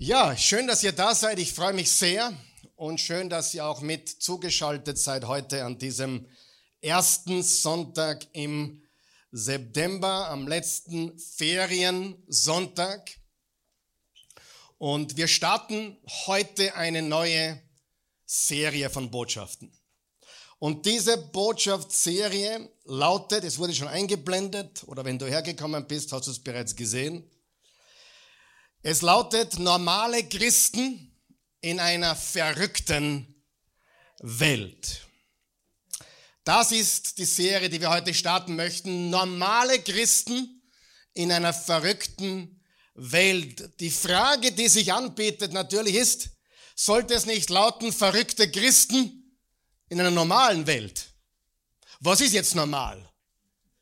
[0.00, 1.40] Ja, schön, dass ihr da seid.
[1.40, 2.32] Ich freue mich sehr
[2.76, 6.28] und schön, dass ihr auch mit zugeschaltet seid heute an diesem
[6.80, 8.80] ersten Sonntag im
[9.32, 13.10] September, am letzten Feriensonntag.
[14.78, 17.60] Und wir starten heute eine neue
[18.24, 19.76] Serie von Botschaften.
[20.60, 26.30] Und diese Botschaftsserie lautet, es wurde schon eingeblendet, oder wenn du hergekommen bist, hast du
[26.30, 27.28] es bereits gesehen,
[28.82, 31.16] es lautet normale Christen
[31.60, 33.42] in einer verrückten
[34.20, 35.06] Welt.
[36.44, 39.10] Das ist die Serie, die wir heute starten möchten.
[39.10, 40.62] Normale Christen
[41.12, 43.80] in einer verrückten Welt.
[43.80, 46.30] Die Frage, die sich anbietet natürlich ist,
[46.74, 49.36] sollte es nicht lauten, verrückte Christen
[49.88, 51.12] in einer normalen Welt?
[52.00, 53.12] Was ist jetzt normal?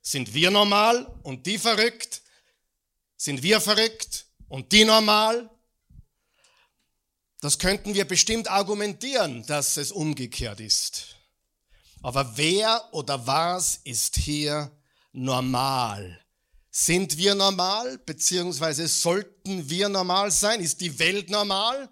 [0.00, 2.22] Sind wir normal und die verrückt?
[3.16, 5.50] Sind wir verrückt und die normal?
[7.40, 11.16] Das könnten wir bestimmt argumentieren, dass es umgekehrt ist.
[12.02, 14.70] Aber wer oder was ist hier
[15.12, 16.20] normal?
[16.70, 20.60] Sind wir normal, beziehungsweise sollten wir normal sein?
[20.60, 21.88] Ist die Welt normal?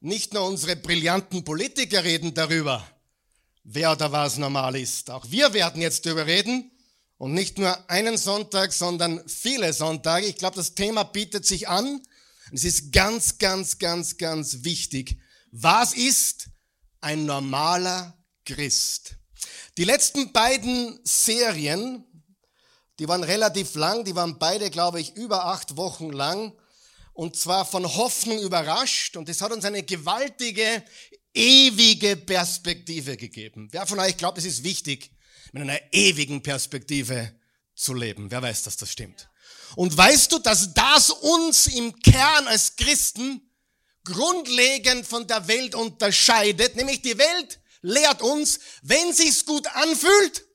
[0.00, 2.86] Nicht nur unsere brillanten Politiker reden darüber,
[3.62, 5.10] wer oder was normal ist.
[5.10, 6.70] Auch wir werden jetzt darüber reden,
[7.24, 10.26] und nicht nur einen Sonntag, sondern viele Sonntage.
[10.26, 12.02] Ich glaube, das Thema bietet sich an.
[12.52, 15.18] Es ist ganz, ganz, ganz, ganz wichtig.
[15.50, 16.50] Was ist
[17.00, 18.14] ein normaler
[18.44, 19.16] Christ?
[19.78, 22.04] Die letzten beiden Serien,
[22.98, 26.52] die waren relativ lang, die waren beide, glaube ich, über acht Wochen lang.
[27.14, 29.16] Und zwar von Hoffnung überrascht.
[29.16, 30.84] Und es hat uns eine gewaltige,
[31.32, 33.68] ewige Perspektive gegeben.
[33.70, 35.13] Wer von euch glaubt, es ist wichtig,
[35.52, 37.34] mit einer ewigen Perspektive
[37.74, 38.30] zu leben.
[38.30, 39.28] Wer weiß, dass das stimmt?
[39.76, 43.40] Und weißt du, dass das uns im Kern als Christen
[44.04, 46.76] grundlegend von der Welt unterscheidet?
[46.76, 50.46] Nämlich die Welt lehrt uns, wenn sich's gut anfühlt,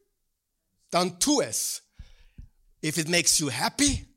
[0.89, 1.83] dann tu es.
[2.83, 4.09] If it makes you happy,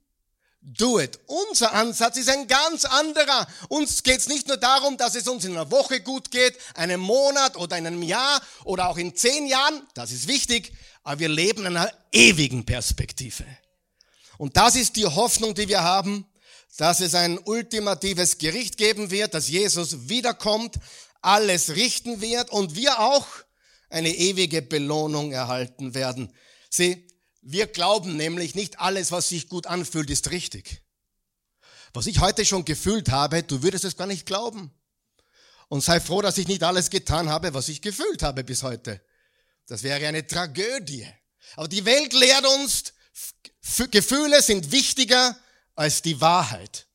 [0.62, 1.18] do it.
[1.26, 3.46] Unser Ansatz ist ein ganz anderer.
[3.68, 7.00] Uns geht es nicht nur darum, dass es uns in einer Woche gut geht, einem
[7.00, 9.82] Monat oder in einem Jahr oder auch in zehn Jahren.
[9.94, 10.72] Das ist wichtig.
[11.02, 13.44] Aber wir leben in einer ewigen Perspektive.
[14.38, 16.26] Und das ist die Hoffnung, die wir haben,
[16.76, 20.76] dass es ein ultimatives Gericht geben wird, dass Jesus wiederkommt,
[21.20, 23.26] alles richten wird und wir auch
[23.90, 26.32] eine ewige Belohnung erhalten werden.
[26.70, 27.06] Sieh,
[27.42, 30.82] wir glauben nämlich, nicht alles, was sich gut anfühlt, ist richtig.
[31.92, 34.72] Was ich heute schon gefühlt habe, du würdest es gar nicht glauben.
[35.68, 39.04] Und sei froh, dass ich nicht alles getan habe, was ich gefühlt habe bis heute.
[39.66, 41.06] Das wäre eine Tragödie.
[41.56, 42.94] Aber die Welt lehrt uns,
[43.90, 45.36] Gefühle sind wichtiger
[45.74, 46.86] als die Wahrheit.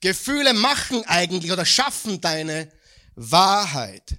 [0.00, 2.70] Gefühle machen eigentlich oder schaffen deine
[3.14, 4.16] Wahrheit.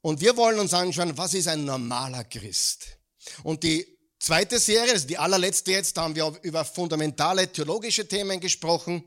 [0.00, 2.98] Und wir wollen uns anschauen, was ist ein normaler Christ?
[3.42, 3.93] Und die
[4.24, 9.04] Zweite Serie, ist die allerletzte jetzt, da haben wir über fundamentale theologische Themen gesprochen.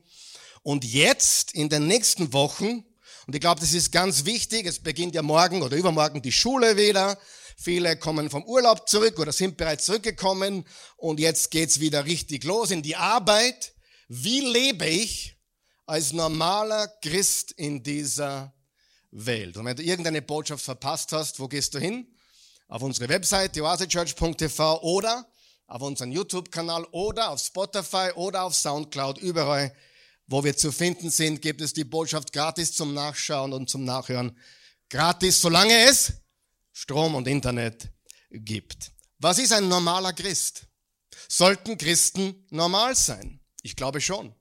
[0.62, 2.86] Und jetzt, in den nächsten Wochen,
[3.26, 6.78] und ich glaube, das ist ganz wichtig, es beginnt ja morgen oder übermorgen die Schule
[6.78, 7.18] wieder.
[7.58, 10.66] Viele kommen vom Urlaub zurück oder sind bereits zurückgekommen
[10.98, 13.74] und jetzt geht's wieder richtig los in die Arbeit.
[14.08, 15.36] Wie lebe ich
[15.88, 18.54] als normaler Christ in dieser
[19.10, 19.58] Welt?
[19.58, 22.06] Und wenn du irgendeine Botschaft verpasst hast, wo gehst du hin?
[22.68, 25.26] Auf unsere Website oasechurch.tv oder
[25.68, 29.74] auf unseren YouTube-Kanal oder auf Spotify oder auf Soundcloud, überall,
[30.28, 34.38] wo wir zu finden sind, gibt es die Botschaft gratis zum Nachschauen und zum Nachhören.
[34.90, 36.14] Gratis, solange es
[36.72, 37.90] Strom und Internet
[38.30, 38.92] gibt.
[39.20, 40.68] Was ist ein normaler Christ?
[41.28, 43.40] Sollten Christen normal sein?
[43.64, 44.34] Ich glaube schon.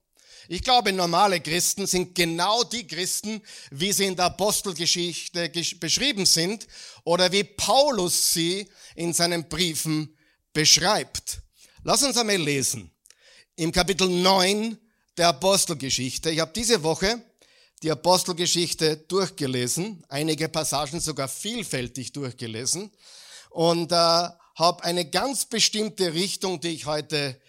[0.48, 6.66] Ich glaube, normale Christen sind genau die Christen, wie sie in der Apostelgeschichte beschrieben sind
[7.04, 10.16] oder wie Paulus sie in seinen Briefen
[10.52, 11.40] beschreibt.
[11.82, 12.90] Lass uns einmal lesen.
[13.56, 14.78] Im Kapitel 9
[15.16, 16.30] der Apostelgeschichte.
[16.30, 17.22] Ich habe diese Woche
[17.82, 22.90] die Apostelgeschichte durchgelesen, einige Passagen sogar vielfältig durchgelesen
[23.50, 27.40] und äh, habe eine ganz bestimmte Richtung, die ich heute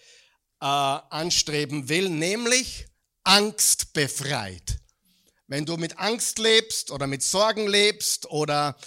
[0.59, 2.87] äh, anstreben will, nämlich
[3.27, 4.79] angstbefreit.
[5.47, 8.77] Wenn du mit Angst lebst oder mit Sorgen lebst oder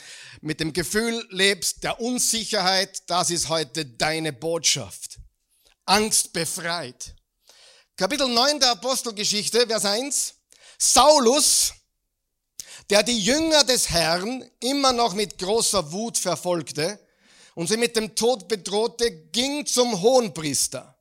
[0.40, 5.18] mit dem Gefühl lebst der Unsicherheit, das ist heute deine Botschaft.
[5.84, 7.14] Angstbefreit.
[7.96, 10.34] Kapitel 9 der Apostelgeschichte, Vers 1.
[10.78, 11.74] Saulus,
[12.88, 16.98] der die Jünger des Herrn immer noch mit großer Wut verfolgte
[17.54, 20.96] und sie mit dem Tod bedrohte, ging zum Hohenpriester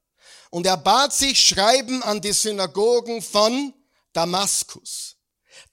[0.50, 3.74] und er bat sich Schreiben an die Synagogen von
[4.14, 5.18] Damaskus.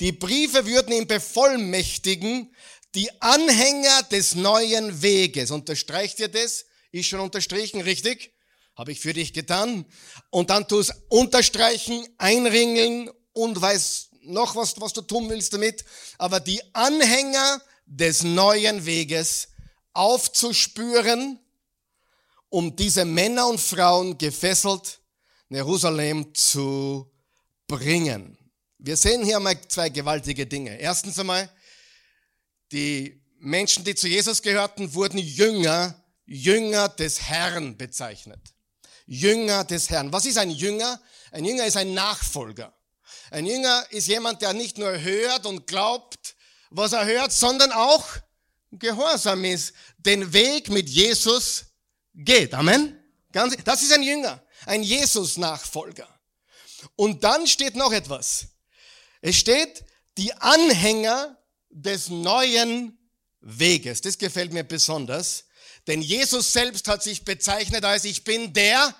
[0.00, 2.54] Die Briefe würden ihn bevollmächtigen,
[2.94, 5.50] die Anhänger des neuen Weges.
[5.50, 6.66] Unterstreicht ihr das?
[6.92, 8.34] Ist schon unterstrichen, richtig?
[8.74, 9.86] Habe ich für dich getan.
[10.30, 15.84] Und dann tu es unterstreichen, einringeln und weiß noch was, was du tun willst damit.
[16.18, 19.48] Aber die Anhänger des neuen Weges
[19.92, 21.38] aufzuspüren,
[22.56, 24.98] um diese Männer und Frauen gefesselt
[25.50, 27.06] Jerusalem zu
[27.66, 28.38] bringen.
[28.78, 30.80] Wir sehen hier mal zwei gewaltige Dinge.
[30.80, 31.50] Erstens einmal,
[32.72, 38.40] die Menschen, die zu Jesus gehörten, wurden Jünger, Jünger des Herrn bezeichnet.
[39.04, 40.10] Jünger des Herrn.
[40.10, 40.98] Was ist ein Jünger?
[41.32, 42.72] Ein Jünger ist ein Nachfolger.
[43.30, 46.34] Ein Jünger ist jemand, der nicht nur hört und glaubt,
[46.70, 48.06] was er hört, sondern auch
[48.72, 51.65] gehorsam ist, den Weg mit Jesus
[52.16, 52.54] geht.
[52.54, 52.98] Amen.
[53.64, 56.08] Das ist ein Jünger, ein Jesus-Nachfolger.
[56.96, 58.46] Und dann steht noch etwas.
[59.20, 59.84] Es steht,
[60.16, 61.36] die Anhänger
[61.68, 62.98] des neuen
[63.40, 64.00] Weges.
[64.00, 65.44] Das gefällt mir besonders.
[65.86, 68.94] Denn Jesus selbst hat sich bezeichnet als ich bin der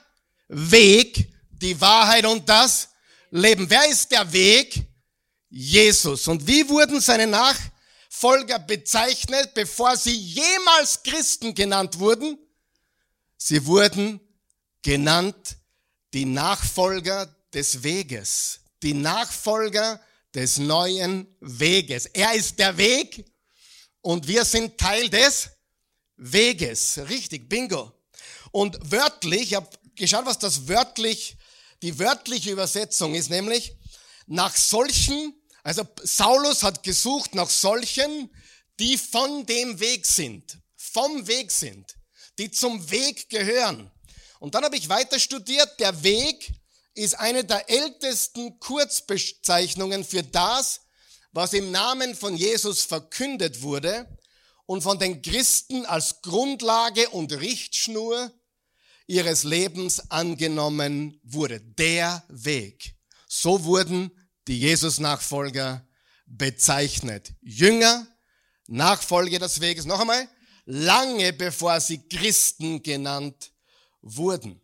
[0.49, 2.91] Weg, die Wahrheit und das
[3.31, 3.69] Leben.
[3.69, 4.87] Wer ist der Weg?
[5.49, 6.29] Jesus.
[6.29, 12.39] Und wie wurden seine Nachfolger bezeichnet, bevor sie jemals Christen genannt wurden?
[13.49, 14.19] Sie wurden
[14.83, 15.59] genannt
[16.13, 20.01] die Nachfolger des Weges, die Nachfolger
[20.35, 22.07] des neuen Weges.
[22.07, 23.25] Er ist der Weg
[24.01, 25.51] und wir sind Teil des
[26.17, 26.99] Weges.
[27.09, 27.93] Richtig, bingo.
[28.51, 31.37] Und wörtlich, ich habe geschaut, was das wörtlich,
[31.83, 33.77] die wörtliche Übersetzung ist, nämlich
[34.27, 38.29] nach solchen, also Saulus hat gesucht nach solchen,
[38.81, 41.95] die von dem Weg sind, vom Weg sind,
[42.39, 43.91] die zum Weg gehören.
[44.39, 46.53] Und dann habe ich weiter studiert, der Weg
[46.95, 50.83] ist eine der ältesten Kurzbezeichnungen für das,
[51.33, 54.07] was im Namen von Jesus verkündet wurde
[54.65, 58.33] und von den Christen als Grundlage und Richtschnur
[59.07, 61.61] ihres Lebens angenommen wurde.
[61.61, 62.95] Der Weg.
[63.29, 64.11] So wurden
[64.49, 65.87] die Jesus-Nachfolger
[66.27, 67.35] bezeichnet.
[67.41, 68.07] Jünger,
[68.67, 69.85] Nachfolger des Weges.
[69.85, 70.29] Noch einmal,
[70.67, 73.53] lange bevor sie Christen genannt
[74.03, 74.61] wurden.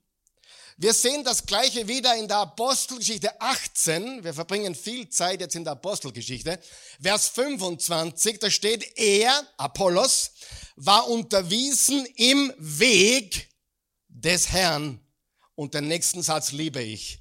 [0.77, 4.25] Wir sehen das Gleiche wieder in der Apostelgeschichte 18.
[4.25, 6.59] Wir verbringen viel Zeit jetzt in der Apostelgeschichte.
[7.01, 10.33] Vers 25, da steht, er, Apollos,
[10.77, 13.49] war unterwiesen im Weg
[14.09, 15.01] des Herrn.
[15.55, 17.21] Und den nächsten Satz liebe ich.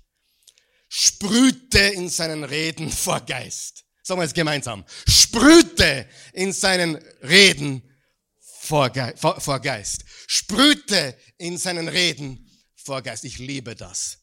[0.87, 3.85] Sprühte in seinen Reden vor Geist.
[4.01, 4.85] Sagen wir es gemeinsam.
[5.07, 7.83] Sprühte in seinen Reden
[8.71, 10.05] vor, Ge vor, vor Geist.
[10.27, 13.25] Sprühte in seinen Reden vor Geist.
[13.25, 14.19] Ich liebe das.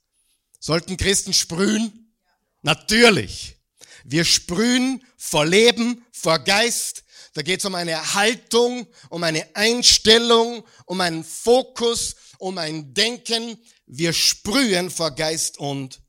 [0.58, 2.14] Sollten Christen sprühen?
[2.62, 3.56] Natürlich.
[4.04, 7.04] Wir sprühen vor Leben, vor Geist.
[7.34, 13.62] Da geht es um eine Haltung, um eine Einstellung, um einen Fokus, um ein Denken.
[13.84, 16.00] Wir sprühen vor Geist und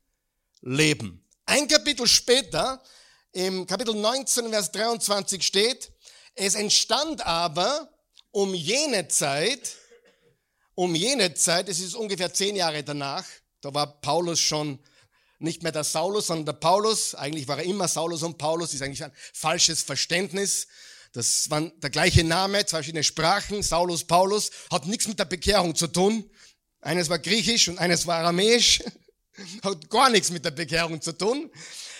[0.62, 1.28] Leben.
[1.46, 2.82] Ein Kapitel später,
[3.34, 5.92] im Kapitel 19, Vers 23 steht,
[6.36, 7.90] es entstand aber
[8.32, 9.76] um jene Zeit,
[10.76, 13.26] um jene Zeit, es ist ungefähr zehn Jahre danach,
[13.62, 14.80] da war Paulus schon
[15.40, 17.16] nicht mehr der Saulus, sondern der Paulus.
[17.16, 20.68] Eigentlich war er immer Saulus und Paulus, ist eigentlich ein falsches Verständnis.
[21.14, 25.76] Das waren der gleiche Name, zwei verschiedene Sprachen, Saulus, Paulus, hat nichts mit der Bekehrung
[25.76, 26.30] zu tun.
[26.82, 28.84] Eines war griechisch und eines war aramäisch,
[29.64, 31.52] hat gar nichts mit der Bekehrung zu tun.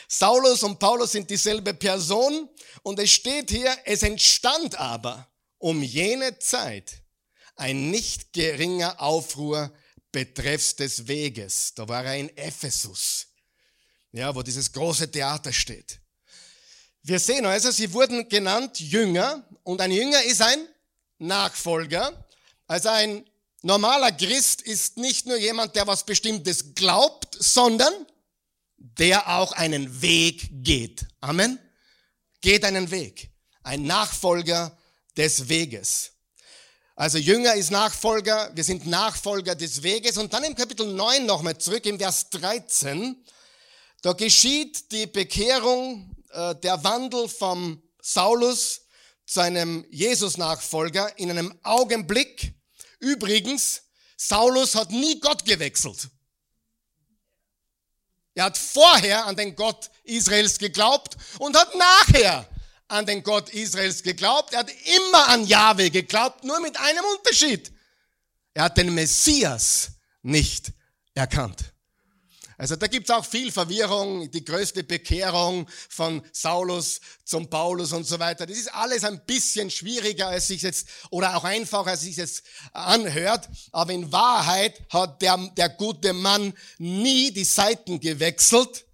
[0.08, 2.50] Saulus und Paulus sind dieselbe Person
[2.84, 5.29] und es steht hier, es entstand aber
[5.60, 7.04] um jene Zeit
[7.56, 9.72] ein nicht geringer Aufruhr
[10.12, 11.74] betreffs des Weges.
[11.76, 13.28] Da war er in Ephesus,
[14.12, 16.00] ja, wo dieses große Theater steht.
[17.04, 20.68] Wir sehen also, sie wurden genannt Jünger und ein Jünger ist ein
[21.18, 22.28] Nachfolger.
[22.68, 23.26] Also ein
[23.62, 27.94] normaler Christ ist nicht nur jemand, der was Bestimmtes glaubt, sondern
[28.78, 31.08] der auch einen Weg geht.
[31.20, 31.60] Amen.
[32.42, 33.32] Geht einen Weg.
[33.64, 34.78] Ein Nachfolger
[35.20, 36.14] des Weges.
[36.96, 40.18] Also Jünger ist Nachfolger, wir sind Nachfolger des Weges.
[40.18, 43.18] Und dann im Kapitel 9 nochmal zurück, im Vers 13,
[44.02, 48.84] da geschieht die Bekehrung, äh, der Wandel vom Saulus
[49.26, 52.54] zu einem Jesus-Nachfolger in einem Augenblick.
[53.00, 53.82] Übrigens,
[54.16, 56.08] Saulus hat nie Gott gewechselt.
[58.36, 62.48] Er hat vorher an den Gott Israels geglaubt und hat nachher
[62.90, 64.54] an den Gott Israels geglaubt.
[64.54, 67.72] Er hat immer an Jahwe geglaubt, nur mit einem Unterschied.
[68.54, 69.92] Er hat den Messias
[70.22, 70.74] nicht
[71.14, 71.74] erkannt.
[72.60, 78.20] Also da gibt's auch viel Verwirrung, die größte Bekehrung von Saulus zum Paulus und so
[78.20, 78.46] weiter.
[78.46, 82.44] Das ist alles ein bisschen schwieriger, als sich jetzt, oder auch einfacher, als sich jetzt
[82.74, 83.48] anhört.
[83.72, 88.86] Aber in Wahrheit hat der, der gute Mann nie die Seiten gewechselt.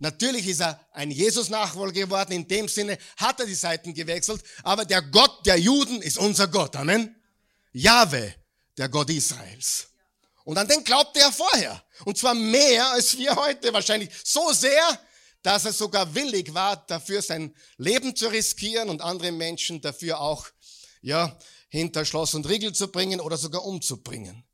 [0.00, 2.32] Natürlich ist er ein Jesus-Nachfolger geworden.
[2.32, 4.42] In dem Sinne hat er die Seiten gewechselt.
[4.62, 6.74] Aber der Gott der Juden ist unser Gott.
[6.74, 7.14] Amen.
[7.72, 8.34] Jahwe,
[8.76, 9.88] der Gott Israels.
[10.44, 11.84] Und an den glaubte er vorher.
[12.06, 14.10] Und zwar mehr als wir heute wahrscheinlich.
[14.24, 14.98] So sehr,
[15.42, 20.46] dass er sogar willig war, dafür sein Leben zu riskieren und andere Menschen dafür auch,
[21.02, 21.38] ja,
[21.68, 24.44] hinter Schloss und Riegel zu bringen oder sogar umzubringen.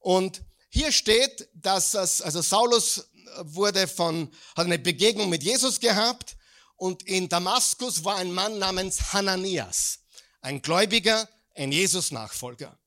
[0.00, 3.10] Und hier steht, dass es, also Saulus
[3.40, 6.36] wurde von, hat eine Begegnung mit Jesus gehabt
[6.76, 10.00] und in Damaskus war ein Mann namens Hananias,
[10.40, 12.78] ein Gläubiger, ein Jesus-Nachfolger.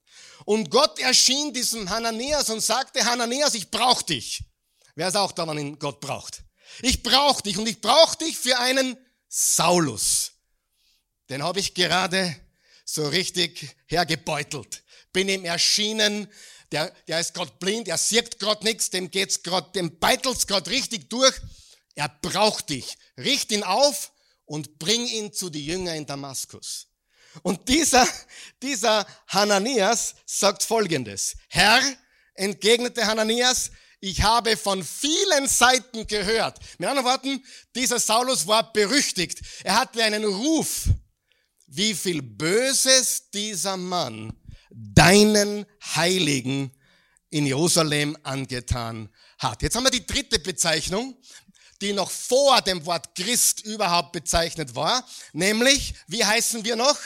[0.44, 4.44] Und Gott erschien diesem Hananias und sagte, Hananias, ich brauche dich.
[4.96, 6.44] Wer ist auch da, wenn ihn Gott braucht?
[6.82, 8.98] Ich brauche dich und ich brauche dich für einen
[9.28, 10.34] Saulus.
[11.30, 12.36] Den habe ich gerade
[12.86, 14.84] so richtig hergebeutelt.
[15.12, 16.28] Bin ihm erschienen,
[16.76, 20.70] der, der ist gerade blind, er sieht gerade nichts, dem geht's gerade, dem beitelt's gerade
[20.70, 21.34] richtig durch.
[21.96, 22.98] Er braucht dich.
[23.18, 24.12] Richt ihn auf
[24.44, 26.88] und bring ihn zu die Jünger in Damaskus.
[27.44, 28.06] Und dieser,
[28.62, 31.38] dieser Hananias sagt Folgendes.
[31.48, 31.82] Herr,
[32.34, 36.60] entgegnete Hananias, ich habe von vielen Seiten gehört.
[36.78, 39.40] Mit anderen Worten, dieser Saulus war berüchtigt.
[39.64, 40.90] Er hatte einen Ruf,
[41.68, 44.34] wie viel Böses dieser Mann
[44.76, 45.66] deinen
[45.96, 46.72] Heiligen
[47.30, 49.62] in Jerusalem angetan hat.
[49.62, 51.18] Jetzt haben wir die dritte Bezeichnung,
[51.82, 56.98] die noch vor dem Wort Christ überhaupt bezeichnet war, nämlich, wie heißen wir noch?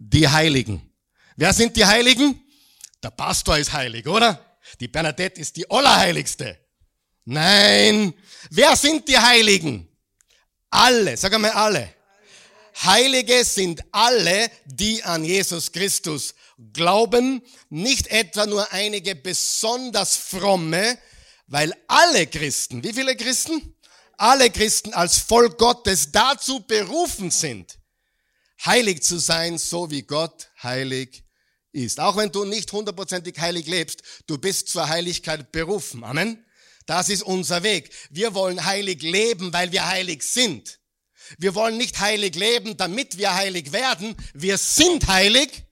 [0.00, 0.90] die Heiligen.
[1.36, 2.40] Wer sind die Heiligen?
[3.02, 4.58] Der Pastor ist heilig, oder?
[4.80, 6.58] Die Bernadette ist die Allerheiligste.
[7.24, 8.14] Nein.
[8.50, 9.88] Wer sind die Heiligen?
[10.70, 11.16] Alle.
[11.16, 11.94] Sag einmal alle.
[12.82, 16.34] Heilige sind alle, die an Jesus Christus
[16.72, 20.98] glauben, nicht etwa nur einige besonders fromme,
[21.46, 23.76] weil alle Christen, wie viele Christen?
[24.16, 27.78] Alle Christen als Volk Gottes dazu berufen sind,
[28.64, 31.24] heilig zu sein, so wie Gott heilig
[31.72, 32.00] ist.
[32.00, 36.04] Auch wenn du nicht hundertprozentig heilig lebst, du bist zur Heiligkeit berufen.
[36.04, 36.44] Amen.
[36.86, 37.92] Das ist unser Weg.
[38.10, 40.79] Wir wollen heilig leben, weil wir heilig sind.
[41.38, 44.16] Wir wollen nicht heilig leben, damit wir heilig werden.
[44.34, 45.64] Wir sind heilig,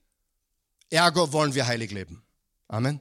[0.89, 2.23] ergo wollen wir heilig leben.
[2.67, 2.99] Amen.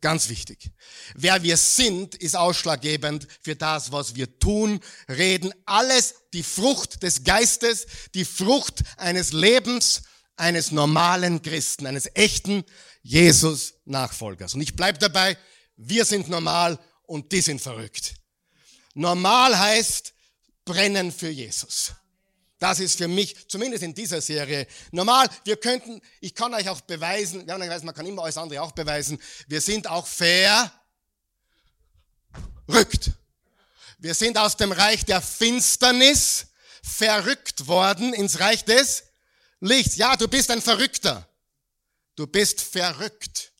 [0.00, 0.70] Ganz wichtig.
[1.14, 5.52] Wer wir sind, ist ausschlaggebend für das, was wir tun, reden.
[5.64, 10.02] Alles die Frucht des Geistes, die Frucht eines Lebens,
[10.36, 12.64] eines normalen Christen, eines echten
[13.02, 14.54] Jesus-Nachfolgers.
[14.54, 15.38] Und ich bleibe dabei,
[15.76, 18.14] wir sind normal und die sind verrückt.
[18.94, 20.13] Normal heißt
[20.64, 21.92] brennen für Jesus.
[22.58, 25.28] Das ist für mich, zumindest in dieser Serie, normal.
[25.44, 28.62] Wir könnten, ich kann euch auch beweisen, ja, ich weiß, man kann immer alles andere
[28.62, 30.72] auch beweisen, wir sind auch verrückt.
[33.98, 36.46] Wir sind aus dem Reich der Finsternis
[36.82, 39.04] verrückt worden ins Reich des
[39.60, 39.96] Lichts.
[39.96, 41.26] Ja, du bist ein Verrückter.
[42.16, 43.52] Du bist verrückt.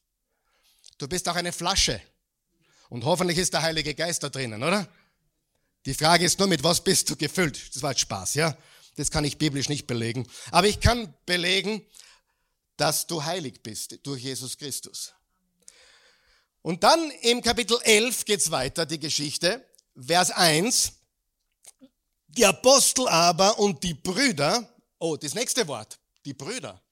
[0.99, 2.01] Du bist auch eine Flasche.
[2.89, 4.87] Und hoffentlich ist der Heilige Geist da drinnen, oder?
[5.87, 7.75] Die Frage ist nur, mit was bist du gefüllt?
[7.75, 8.57] Das war jetzt Spaß, ja?
[8.97, 10.27] Das kann ich biblisch nicht belegen.
[10.51, 11.85] Aber ich kann belegen,
[12.77, 15.13] dass du heilig bist durch Jesus Christus.
[16.63, 19.65] Und dann im Kapitel 11 geht's weiter, die Geschichte.
[19.95, 20.93] Vers 1.
[22.29, 26.83] Die Apostel aber und die Brüder, oh, das nächste Wort, die Brüder.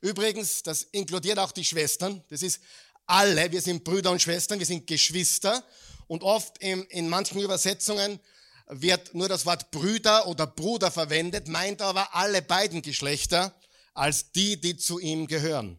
[0.00, 2.22] Übrigens, das inkludiert auch die Schwestern.
[2.28, 2.60] Das ist
[3.06, 5.64] alle, wir sind Brüder und Schwestern, wir sind Geschwister.
[6.06, 8.20] Und oft in, in manchen Übersetzungen
[8.68, 13.54] wird nur das Wort Brüder oder Bruder verwendet, meint aber alle beiden Geschlechter
[13.94, 15.78] als die, die zu ihm gehören.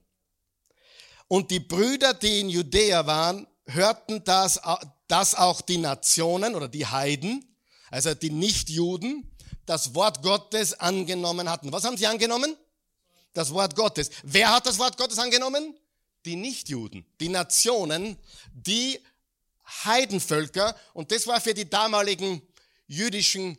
[1.27, 4.60] Und die Brüder, die in Judäa waren, hörten das,
[5.07, 7.55] dass auch die Nationen oder die Heiden,
[7.91, 9.29] also die Nichtjuden,
[9.65, 11.72] das Wort Gottes angenommen hatten.
[11.72, 12.55] Was haben sie angenommen?
[13.34, 14.10] Das Wort Gottes.
[14.24, 15.77] Wer hat das Wort Gottes angenommen?
[16.25, 18.17] Die Nichtjuden, die Nationen,
[18.53, 19.00] die
[19.84, 20.76] Heidenvölker.
[20.94, 22.42] Und das war für die damaligen
[22.88, 23.58] jüdischen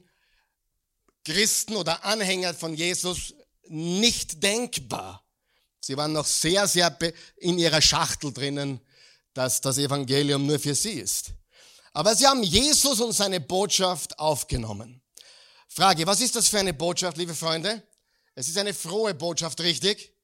[1.25, 3.35] Christen oder Anhänger von Jesus
[3.69, 5.25] nicht denkbar.
[5.81, 6.97] Sie waren noch sehr, sehr
[7.37, 8.81] in ihrer Schachtel drinnen,
[9.35, 11.33] dass das Evangelium nur für sie ist.
[11.93, 15.03] Aber sie haben Jesus und seine Botschaft aufgenommen.
[15.69, 17.83] Frage, was ist das für eine Botschaft, liebe Freunde?
[18.35, 20.15] Es ist eine frohe Botschaft, richtig?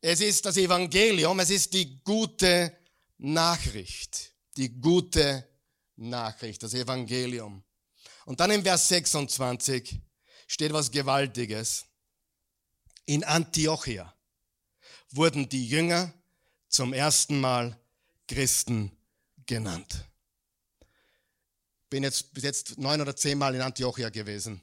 [0.00, 2.76] Es ist das Evangelium, es ist die gute
[3.18, 4.29] Nachricht.
[4.56, 5.46] Die gute
[5.96, 7.62] Nachricht, das Evangelium.
[8.24, 10.00] Und dann im Vers 26
[10.46, 11.84] steht was Gewaltiges.
[13.06, 14.14] In Antiochia
[15.10, 16.12] wurden die Jünger
[16.68, 17.78] zum ersten Mal
[18.28, 18.96] Christen
[19.46, 20.04] genannt.
[21.88, 24.62] Bin jetzt bis jetzt neun oder zehn Mal in Antiochia gewesen.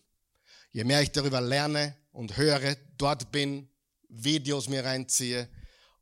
[0.72, 3.70] Je mehr ich darüber lerne und höre, dort bin,
[4.08, 5.50] Videos mir reinziehe,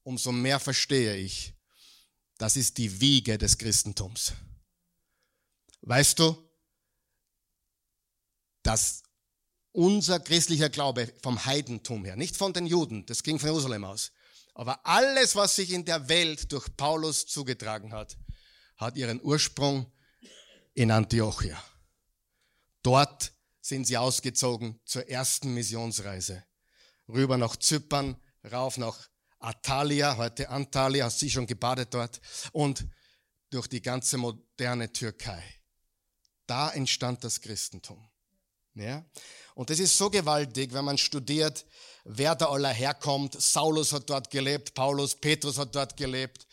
[0.04, 1.55] umso mehr verstehe ich,
[2.38, 4.34] das ist die Wiege des Christentums.
[5.82, 6.50] Weißt du,
[8.64, 9.04] dass
[9.72, 14.12] unser christlicher Glaube vom Heidentum her, nicht von den Juden, das ging von Jerusalem aus,
[14.54, 18.18] aber alles, was sich in der Welt durch Paulus zugetragen hat,
[18.78, 19.92] hat ihren Ursprung
[20.74, 21.62] in Antiochia.
[22.82, 26.44] Dort sind sie ausgezogen zur ersten Missionsreise.
[27.08, 28.16] Rüber nach Zypern,
[28.50, 29.10] rauf nach
[29.46, 32.20] Atalia, heute Antalya, hast sie schon gebadet dort,
[32.52, 32.84] und
[33.52, 35.44] durch die ganze moderne Türkei.
[36.48, 38.04] Da entstand das Christentum.
[38.74, 39.06] Ja?
[39.54, 41.64] Und das ist so gewaltig, wenn man studiert,
[42.06, 43.40] wer da aller herkommt.
[43.40, 46.48] Saulus hat dort gelebt, Paulus, Petrus hat dort gelebt,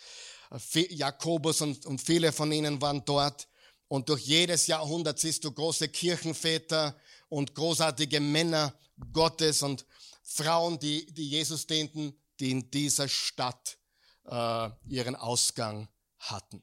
[0.91, 3.49] Jakobus und, und viele von ihnen waren dort.
[3.89, 6.95] Und durch jedes Jahrhundert siehst du große Kirchenväter
[7.31, 8.75] und großartige Männer
[9.13, 9.87] Gottes und
[10.23, 13.79] Frauen, die, die Jesus dienten, die in dieser Stadt
[14.27, 16.61] äh, ihren Ausgang hatten.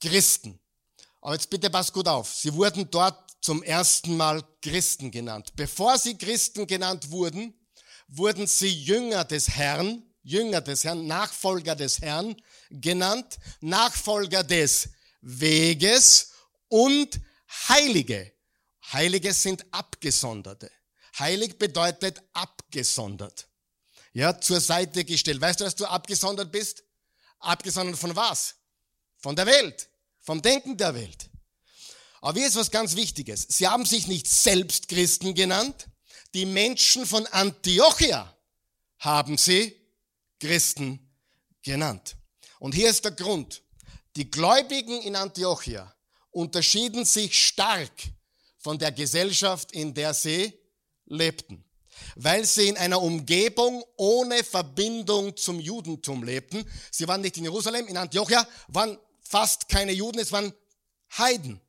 [0.00, 0.60] Christen.
[1.20, 2.34] Aber jetzt bitte pass gut auf.
[2.34, 5.52] Sie wurden dort zum ersten Mal Christen genannt.
[5.54, 7.54] Bevor sie Christen genannt wurden,
[8.08, 12.34] wurden sie Jünger des Herrn, Jünger des Herrn, Nachfolger des Herrn
[12.70, 14.88] genannt, Nachfolger des
[15.20, 16.32] Weges
[16.66, 17.20] und
[17.68, 18.32] Heilige.
[18.92, 20.72] Heilige sind Abgesonderte.
[21.20, 23.48] Heilig bedeutet abgesondert.
[24.16, 25.42] Ja, zur Seite gestellt.
[25.42, 26.82] Weißt du, dass du abgesondert bist?
[27.38, 28.54] Abgesondert von was?
[29.18, 29.90] Von der Welt.
[30.20, 31.28] Vom Denken der Welt.
[32.22, 33.46] Aber hier ist was ganz Wichtiges.
[33.46, 35.88] Sie haben sich nicht selbst Christen genannt.
[36.32, 38.34] Die Menschen von Antiochia
[39.00, 39.78] haben sie
[40.40, 41.14] Christen
[41.62, 42.16] genannt.
[42.58, 43.62] Und hier ist der Grund.
[44.16, 45.94] Die Gläubigen in Antiochia
[46.30, 47.92] unterschieden sich stark
[48.56, 50.58] von der Gesellschaft, in der sie
[51.04, 51.65] lebten.
[52.14, 56.64] Weil sie in einer Umgebung ohne Verbindung zum Judentum lebten.
[56.90, 60.52] Sie waren nicht in Jerusalem, in Antiochia waren fast keine Juden, es waren
[61.16, 61.60] Heiden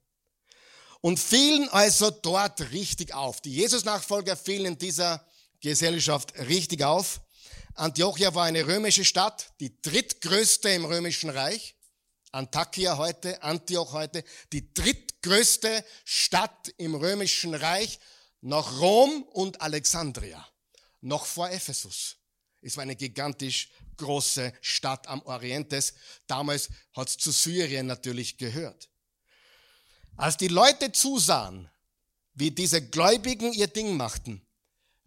[1.01, 3.41] und fielen also dort richtig auf.
[3.41, 5.25] Die Jesus-Nachfolger fielen in dieser
[5.61, 7.21] Gesellschaft richtig auf.
[7.75, 11.75] Antiochia war eine römische Stadt, die drittgrößte im römischen Reich.
[12.31, 17.99] Antakya heute, Antioch heute, die drittgrößte Stadt im römischen Reich
[18.41, 20.47] nach Rom und Alexandria,
[21.02, 22.17] noch vor Ephesus.
[22.62, 25.93] Es war eine gigantisch große Stadt am Orientes.
[26.28, 28.89] Damals hat es zu Syrien natürlich gehört.
[30.15, 31.69] Als die Leute zusahen,
[32.34, 34.41] wie diese Gläubigen ihr Ding machten,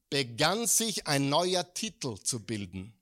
[0.08, 2.98] begann sich ein neuer Titel zu bilden.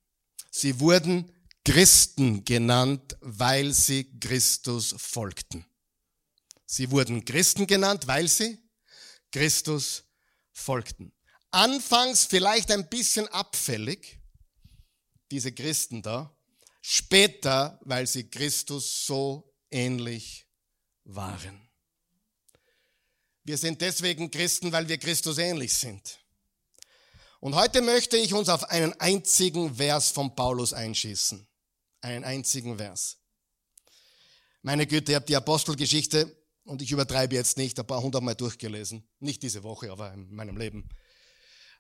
[0.50, 1.32] Sie wurden
[1.64, 5.66] Christen genannt, weil sie Christus folgten.
[6.66, 8.58] Sie wurden Christen genannt, weil sie
[9.30, 10.04] Christus
[10.58, 11.12] folgten.
[11.50, 14.20] Anfangs vielleicht ein bisschen abfällig,
[15.30, 16.36] diese Christen da,
[16.82, 20.46] später, weil sie Christus so ähnlich
[21.04, 21.68] waren.
[23.44, 26.18] Wir sind deswegen Christen, weil wir Christus ähnlich sind.
[27.40, 31.46] Und heute möchte ich uns auf einen einzigen Vers von Paulus einschießen.
[32.00, 33.16] Einen einzigen Vers.
[34.62, 36.36] Meine Güte, ihr habt die Apostelgeschichte,
[36.68, 39.02] und ich übertreibe jetzt nicht, ein paar hundertmal durchgelesen.
[39.20, 40.86] Nicht diese Woche, aber in meinem Leben.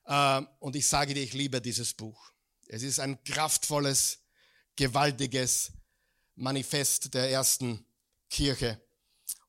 [0.06, 2.32] Äh, und ich sage dir, ich liebe dieses Buch.
[2.68, 4.20] Es ist ein kraftvolles,
[4.76, 5.72] gewaltiges
[6.36, 7.84] Manifest der ersten
[8.30, 8.80] Kirche.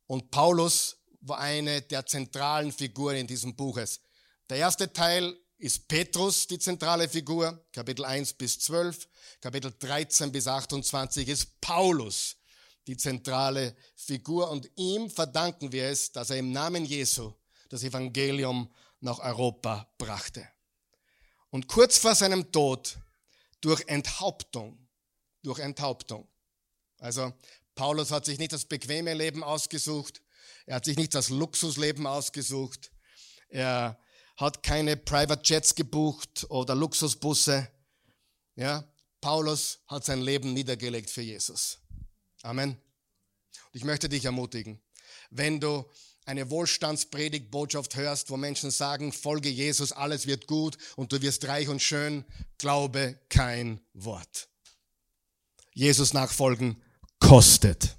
[0.08, 4.02] Und Paulus war eine der zentralen Figuren in diesem Buches.
[4.49, 9.08] Der erste Teil ist Petrus, die zentrale Figur, Kapitel 1 bis 12.
[9.39, 12.38] Kapitel 13 bis 28 ist Paulus,
[12.89, 14.49] die zentrale Figur.
[14.49, 17.32] Und ihm verdanken wir es, dass er im Namen Jesu
[17.69, 18.67] das Evangelium
[18.99, 20.47] nach Europa brachte.
[21.52, 22.97] Und kurz vor seinem Tod
[23.62, 24.88] durch Enthauptung,
[25.43, 26.28] durch Enthauptung.
[26.97, 27.32] Also
[27.75, 30.23] Paulus hat sich nicht das bequeme Leben ausgesucht,
[30.65, 32.91] er hat sich nicht das Luxusleben ausgesucht.
[33.49, 33.99] Er
[34.38, 37.69] hat keine Private Jets gebucht oder Luxusbusse.
[38.56, 38.84] Ja,
[39.21, 41.80] Paulus hat sein Leben niedergelegt für Jesus.
[42.41, 42.71] Amen.
[42.71, 44.82] Und ich möchte dich ermutigen,
[45.30, 45.86] wenn du
[46.25, 51.67] eine Wohlstandspredigtbotschaft hörst, wo Menschen sagen, folge Jesus, alles wird gut und du wirst reich
[51.69, 52.23] und schön,
[52.58, 54.47] glaube kein Wort.
[55.73, 56.82] Jesus nachfolgen
[57.19, 57.97] kostet.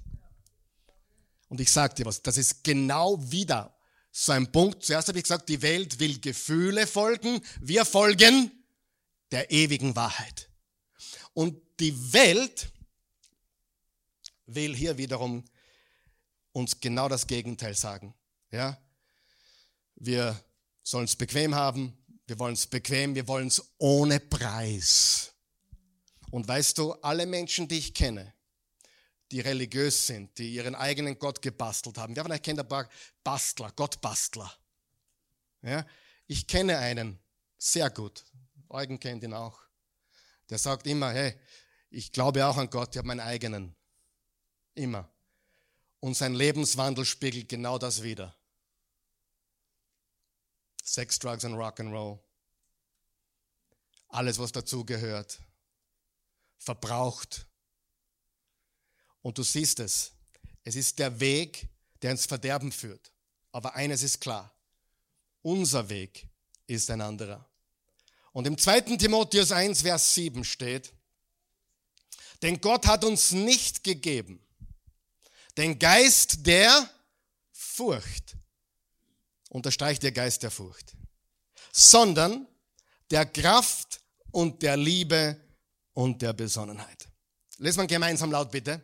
[1.49, 3.75] Und ich sage dir was, das ist genau wieder
[4.11, 4.83] so ein Punkt.
[4.83, 7.41] Zuerst habe ich gesagt, die Welt will Gefühle folgen.
[7.59, 8.51] Wir folgen
[9.31, 10.49] der ewigen Wahrheit.
[11.33, 12.71] Und die Welt
[14.55, 15.43] will hier wiederum
[16.51, 18.13] uns genau das Gegenteil sagen.
[18.51, 18.77] Ja?
[19.95, 20.39] Wir
[20.83, 25.33] sollen es bequem haben, wir wollen es bequem, wir wollen es ohne Preis.
[26.31, 28.33] Und weißt du, alle Menschen, die ich kenne,
[29.31, 32.15] die religiös sind, die ihren eigenen Gott gebastelt haben.
[32.15, 32.89] Wir haben vielleicht kennt ein paar
[33.23, 34.51] Bastler, Gottbastler.
[35.61, 35.85] Ja?
[36.27, 37.19] Ich kenne einen
[37.57, 38.25] sehr gut.
[38.69, 39.59] Eugen kennt ihn auch.
[40.49, 41.35] Der sagt immer, hey,
[41.89, 43.75] ich glaube auch an Gott, ich habe meinen eigenen.
[44.75, 45.09] Immer.
[45.99, 48.35] Und sein Lebenswandel spiegelt genau das wider.
[50.83, 52.19] Sex, Drugs und Rock'n'Roll.
[54.09, 55.39] Alles, was dazugehört.
[56.57, 57.45] Verbraucht.
[59.21, 60.11] Und du siehst es.
[60.63, 61.67] Es ist der Weg,
[62.01, 63.11] der ins Verderben führt.
[63.51, 64.51] Aber eines ist klar.
[65.43, 66.27] Unser Weg
[66.67, 67.47] ist ein anderer.
[68.31, 68.97] Und im 2.
[68.97, 70.93] Timotheus 1, Vers 7 steht,
[72.41, 74.41] denn Gott hat uns nicht gegeben
[75.57, 76.89] den Geist der
[77.51, 78.35] Furcht,
[79.49, 80.93] unterstreicht der Geist der Furcht,
[81.71, 82.47] sondern
[83.09, 85.39] der Kraft und der Liebe
[85.93, 87.07] und der Besonnenheit.
[87.57, 88.81] Lesen wir gemeinsam laut bitte.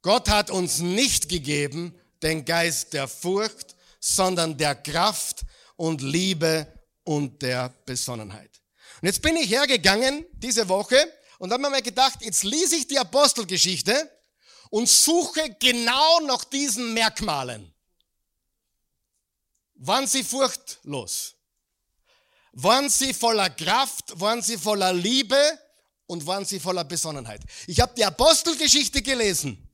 [0.00, 5.44] Gott hat uns nicht gegeben den Geist der Furcht, sondern der Kraft
[5.76, 6.66] und Liebe
[7.04, 8.50] und der Besonnenheit.
[9.00, 10.96] Und jetzt bin ich hergegangen diese Woche
[11.38, 14.10] und habe mir mal gedacht, jetzt lese ich die Apostelgeschichte
[14.70, 17.72] und suche genau nach diesen Merkmalen.
[19.74, 21.34] Waren sie furchtlos?
[22.52, 24.18] Waren sie voller Kraft?
[24.18, 25.58] Waren sie voller Liebe?
[26.06, 27.42] Und waren sie voller Besonnenheit?
[27.66, 29.68] Ich habe die Apostelgeschichte gelesen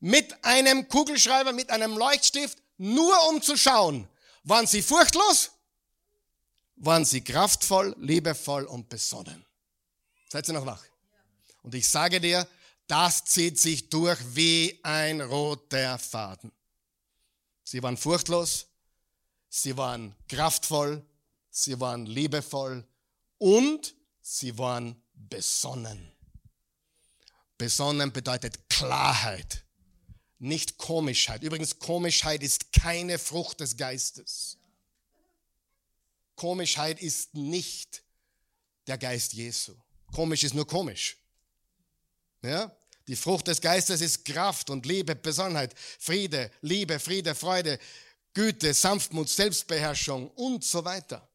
[0.00, 4.08] mit einem Kugelschreiber, mit einem Leuchtstift, nur um zu schauen,
[4.44, 5.50] waren sie furchtlos?
[6.76, 9.44] Waren sie kraftvoll, liebevoll und besonnen?
[10.28, 10.82] Seid ihr noch wach?
[11.62, 12.46] Und ich sage dir,
[12.88, 16.50] das zieht sich durch wie ein roter Faden.
[17.62, 18.66] Sie waren furchtlos,
[19.48, 21.04] sie waren kraftvoll,
[21.50, 22.88] sie waren liebevoll
[23.36, 26.10] und sie waren besonnen.
[27.58, 29.64] Besonnen bedeutet Klarheit,
[30.38, 31.42] nicht Komischheit.
[31.42, 34.56] Übrigens, Komischheit ist keine Frucht des Geistes.
[36.36, 38.02] Komischheit ist nicht
[38.86, 39.74] der Geist Jesu.
[40.14, 41.18] Komisch ist nur komisch.
[42.42, 42.74] Ja?
[43.08, 47.78] Die Frucht des Geistes ist Kraft und Liebe, Besonnenheit, Friede, Liebe, Friede, Freude,
[48.34, 51.26] Güte, Sanftmut, Selbstbeherrschung und so weiter.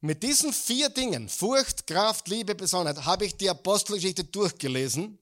[0.00, 5.16] Mit diesen vier Dingen, Furcht, Kraft, Liebe, Besonnenheit, habe ich die Apostelgeschichte durchgelesen,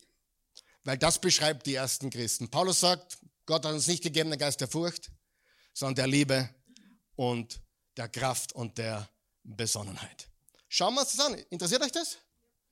[0.85, 2.48] weil das beschreibt die ersten Christen.
[2.48, 5.11] Paulus sagt, Gott hat uns nicht gegeben den Geist der Furcht,
[5.74, 6.48] sondern der Liebe
[7.14, 7.61] und
[7.98, 9.07] der Kraft und der
[9.42, 10.29] Besonnenheit.
[10.70, 11.35] Schauen wir uns das an.
[11.50, 12.16] Interessiert euch das?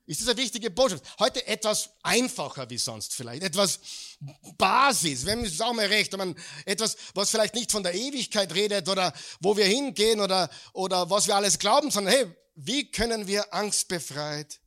[0.08, 1.04] Ist das eine wichtige Botschaft?
[1.18, 3.42] Heute etwas einfacher wie sonst vielleicht.
[3.42, 3.78] Etwas
[4.56, 5.28] Basis.
[5.28, 6.16] Haben es auch mal recht.
[6.16, 11.10] Man, etwas, was vielleicht nicht von der Ewigkeit redet oder wo wir hingehen oder, oder
[11.10, 14.60] was wir alles glauben, sondern hey, wie können wir angstbefreit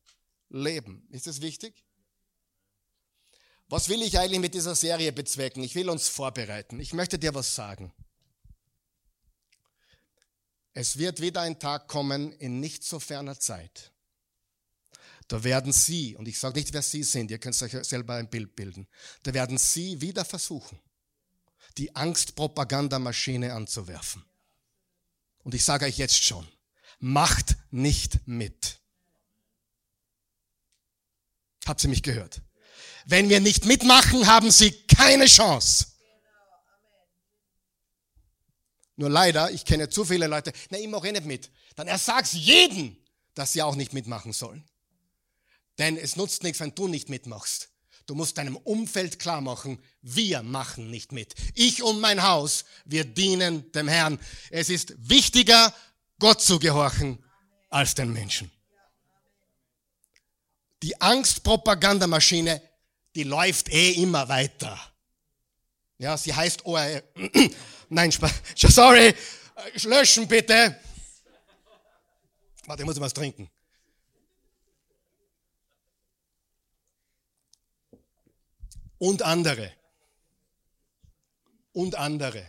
[0.50, 1.08] leben?
[1.10, 1.74] Ist das wichtig?
[3.68, 5.64] Was will ich eigentlich mit dieser Serie bezwecken?
[5.64, 6.80] Ich will uns vorbereiten.
[6.80, 7.92] Ich möchte dir was sagen.
[10.76, 13.91] Es wird wieder ein Tag kommen in nicht so ferner Zeit
[15.32, 18.30] da werden Sie, und ich sage nicht, wer Sie sind, ihr könnt euch selber ein
[18.30, 18.86] Bild bilden,
[19.24, 20.78] da werden Sie wieder versuchen,
[21.78, 24.26] die Angstpropagandamaschine anzuwerfen.
[25.44, 26.46] Und ich sage euch jetzt schon,
[27.00, 28.82] macht nicht mit.
[31.66, 32.42] Habt Sie mich gehört?
[33.06, 35.88] Wenn wir nicht mitmachen, haben Sie keine Chance.
[38.98, 41.50] Nur leider, ich kenne zu viele Leute, na, ich mache eh nicht mit.
[41.78, 42.98] Dann ersag's jeden,
[43.34, 44.66] dass sie auch nicht mitmachen sollen.
[45.82, 47.70] Denn es nutzt nichts, wenn du nicht mitmachst.
[48.06, 51.34] Du musst deinem Umfeld klar machen, wir machen nicht mit.
[51.56, 54.20] Ich und mein Haus, wir dienen dem Herrn.
[54.52, 55.74] Es ist wichtiger,
[56.20, 57.18] Gott zu gehorchen,
[57.72, 58.52] als den Menschen.
[60.84, 62.62] Die Angstpropagandamaschine,
[63.16, 64.80] die läuft eh immer weiter.
[65.98, 67.02] Ja, sie heißt ORF.
[67.90, 68.14] Nein,
[68.54, 69.16] sorry,
[69.82, 70.80] löschen bitte.
[72.68, 73.50] Warte, ich muss was trinken.
[79.02, 79.74] Und andere.
[81.74, 82.46] Und andere.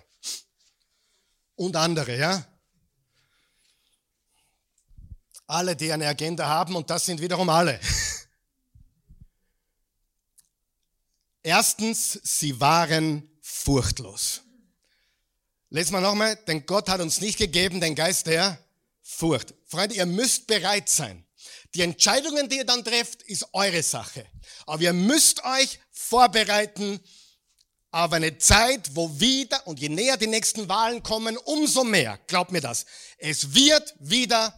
[1.54, 2.46] Und andere, ja?
[5.46, 7.80] Alle, die eine Agenda haben, und das sind wiederum alle.
[11.42, 14.42] Erstens, sie waren furchtlos.
[15.70, 18.62] Lesen wir nochmal, denn Gott hat uns nicht gegeben den Geist der
[19.00, 19.54] Furcht.
[19.64, 21.24] Freunde, ihr müsst bereit sein.
[21.74, 24.26] Die Entscheidungen, die ihr dann trefft, ist eure Sache.
[24.66, 25.80] Aber ihr müsst euch
[26.12, 27.00] vorbereiten
[27.90, 32.52] auf eine Zeit, wo wieder, und je näher die nächsten Wahlen kommen, umso mehr, glaubt
[32.52, 32.84] mir das,
[33.16, 34.52] es wird wieder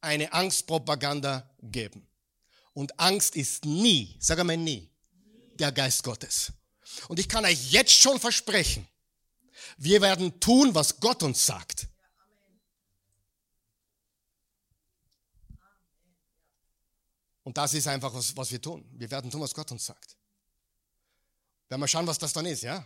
[0.00, 2.06] eine Angstpropaganda geben.
[2.74, 4.88] Und Angst ist nie, sag einmal nie,
[5.58, 6.52] der Geist Gottes.
[7.08, 8.86] Und ich kann euch jetzt schon versprechen,
[9.78, 11.88] wir werden tun, was Gott uns sagt.
[17.42, 18.88] Und das ist einfach, was, was wir tun.
[18.92, 20.19] Wir werden tun, was Gott uns sagt.
[21.70, 22.84] Wir werden mal schauen, was das dann ist, ja?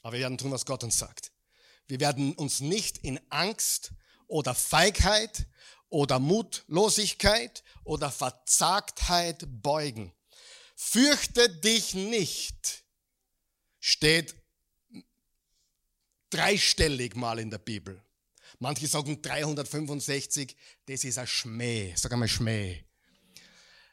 [0.00, 1.30] Aber wir werden tun, was Gott uns sagt.
[1.88, 3.92] Wir werden uns nicht in Angst
[4.28, 5.46] oder Feigheit
[5.90, 10.10] oder Mutlosigkeit oder Verzagtheit beugen.
[10.74, 12.84] Fürchte dich nicht,
[13.78, 14.34] steht
[16.30, 18.02] dreistellig mal in der Bibel.
[18.58, 20.56] Manche sagen 365,
[20.86, 21.92] das ist ein Schmäh.
[21.94, 22.84] Sag einmal Schmäh.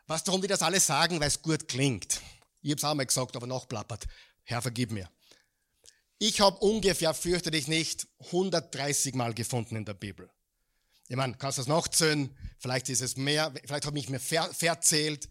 [0.08, 2.22] Was darum die das alle sagen, weil es gut klingt.
[2.62, 4.06] Ich habe es auch mal gesagt, aber noch plappert.
[4.44, 5.10] Herr, vergib mir.
[6.20, 10.30] Ich habe ungefähr, fürchte dich nicht, 130 Mal gefunden in der Bibel.
[11.08, 12.38] Ich meine, kannst du das nachzählen?
[12.60, 15.28] Vielleicht ist es mehr, vielleicht habe ich mir ver verzählt.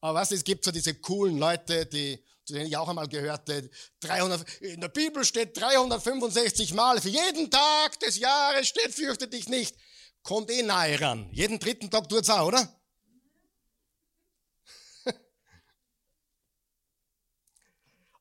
[0.00, 3.70] Aber was, es gibt so diese coolen Leute, die, zu denen ich auch einmal gehörte,
[4.00, 9.48] 300, in der Bibel steht 365 Mal, für jeden Tag des Jahres steht, fürchte dich
[9.48, 9.76] nicht.
[10.24, 11.30] Kommt eh nahe ran.
[11.32, 12.81] Jeden dritten Tag tut's auch, oder?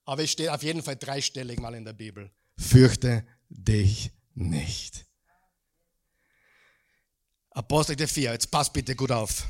[0.05, 2.31] Aber es steht auf jeden Fall dreistellig mal in der Bibel.
[2.57, 5.05] Fürchte dich nicht.
[7.51, 9.47] Apostel 4, jetzt passt bitte gut auf.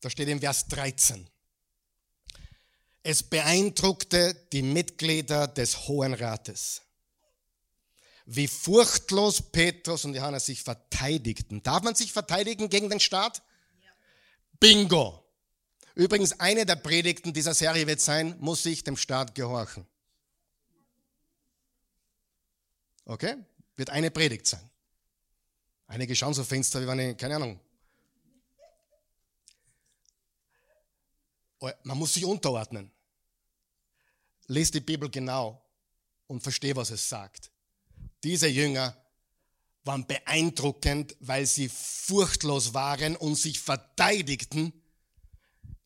[0.00, 1.28] Da steht im Vers 13.
[3.02, 6.82] Es beeindruckte die Mitglieder des Hohen Rates,
[8.26, 11.62] wie furchtlos Petrus und Johannes sich verteidigten.
[11.62, 13.42] Darf man sich verteidigen gegen den Staat?
[14.60, 15.24] Bingo!
[16.00, 19.86] Übrigens, eine der Predigten dieser Serie wird sein, muss ich dem Staat gehorchen.
[23.04, 23.36] Okay?
[23.76, 24.70] Wird eine Predigt sein.
[25.88, 27.60] Einige schauen so finster, wie wenn ich, keine Ahnung.
[31.58, 32.90] Oh, man muss sich unterordnen.
[34.46, 35.62] Lies die Bibel genau
[36.28, 37.50] und verstehe, was es sagt.
[38.24, 38.96] Diese Jünger
[39.84, 44.72] waren beeindruckend, weil sie furchtlos waren und sich verteidigten.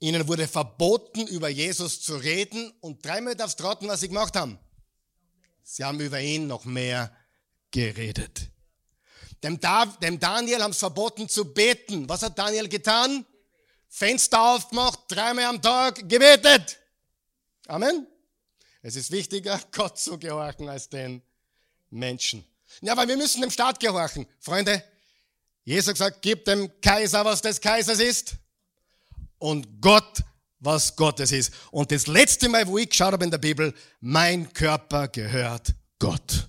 [0.00, 4.59] Ihnen wurde verboten, über Jesus zu reden und dreimal darfst raten, was sie gemacht haben.
[5.62, 7.14] Sie haben über ihn noch mehr
[7.70, 8.50] geredet.
[9.42, 12.09] Dem, Daniel haben es verboten zu beten.
[12.09, 13.26] Was hat Daniel getan?
[13.88, 16.78] Fenster aufgemacht, dreimal am Tag gebetet.
[17.66, 18.07] Amen.
[18.83, 21.22] Es ist wichtiger, Gott zu gehorchen als den
[21.90, 22.44] Menschen.
[22.80, 24.26] Ja, aber wir müssen dem Staat gehorchen.
[24.40, 24.83] Freunde,
[25.64, 28.37] Jesus gesagt, gib dem Kaiser, was des Kaisers ist.
[29.44, 30.24] Und Gott
[30.59, 31.52] was Gottes ist.
[31.70, 36.48] Und das letzte Mal, wo ich geschaut habe in der Bibel, mein Körper gehört Gott.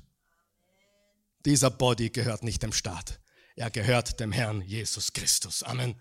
[1.44, 3.20] Dieser Body gehört nicht dem Staat.
[3.58, 5.62] Er gehört dem Herrn Jesus Christus.
[5.62, 6.00] Amen.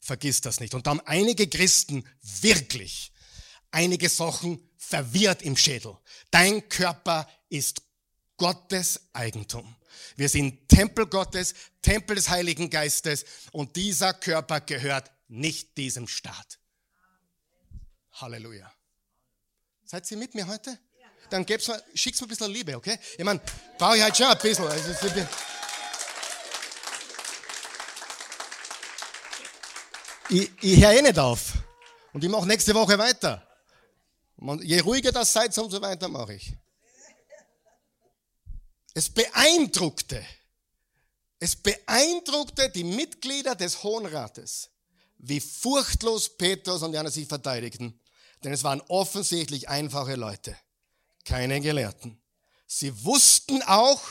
[0.00, 0.72] Vergiss das nicht.
[0.72, 3.12] Und da haben einige Christen wirklich
[3.70, 5.94] einige Sachen verwirrt im Schädel.
[6.30, 7.82] Dein Körper ist
[8.38, 9.76] Gottes Eigentum.
[10.16, 16.58] Wir sind Tempel Gottes, Tempel des Heiligen Geistes und dieser Körper gehört nicht diesem Staat.
[18.12, 18.72] Halleluja.
[19.84, 20.78] Seid ihr mit mir heute?
[21.30, 22.98] Dann geb's mir, schick's mir ein bisschen Liebe, okay?
[23.16, 23.40] Ich meine,
[23.76, 24.66] brauche ich halt schon ein bisschen.
[24.66, 25.26] Also,
[30.30, 31.52] ich, ich höre eh nicht auf.
[32.12, 33.46] Und ich mache nächste Woche weiter.
[34.36, 36.54] Und je ruhiger das seid, umso weiter mache ich.
[38.94, 40.24] Es beeindruckte,
[41.38, 44.70] es beeindruckte die Mitglieder des Hohen Rates,
[45.18, 48.00] wie furchtlos Petrus und Johannes sich verteidigten.
[48.44, 50.56] Denn es waren offensichtlich einfache Leute,
[51.24, 52.20] keine Gelehrten.
[52.66, 54.02] Sie wussten auch,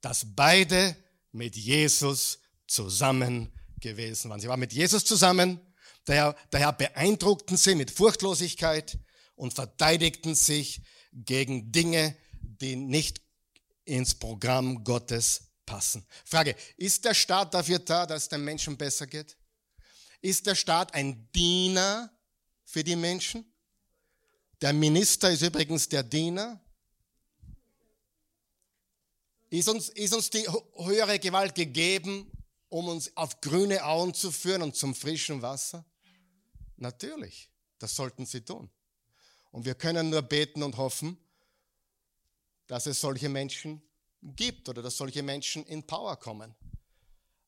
[0.00, 0.96] dass beide
[1.30, 4.40] mit Jesus zusammen gewesen waren.
[4.40, 5.60] Sie waren mit Jesus zusammen,
[6.04, 8.98] daher, daher beeindruckten sie mit Furchtlosigkeit
[9.34, 13.20] und verteidigten sich gegen Dinge, die nicht
[13.84, 16.06] ins Programm Gottes passen.
[16.24, 19.36] Frage, ist der Staat dafür da, dass es den Menschen besser geht?
[20.22, 22.08] Ist der Staat ein Diener
[22.64, 23.44] für die Menschen?
[24.60, 26.60] Der Minister ist übrigens der Diener.
[29.50, 32.30] Ist uns, ist uns die höhere Gewalt gegeben,
[32.68, 35.84] um uns auf grüne Auen zu führen und zum frischen Wasser?
[36.76, 38.70] Natürlich, das sollten sie tun.
[39.50, 41.18] Und wir können nur beten und hoffen,
[42.68, 43.82] dass es solche Menschen
[44.22, 46.54] gibt oder dass solche Menschen in Power kommen.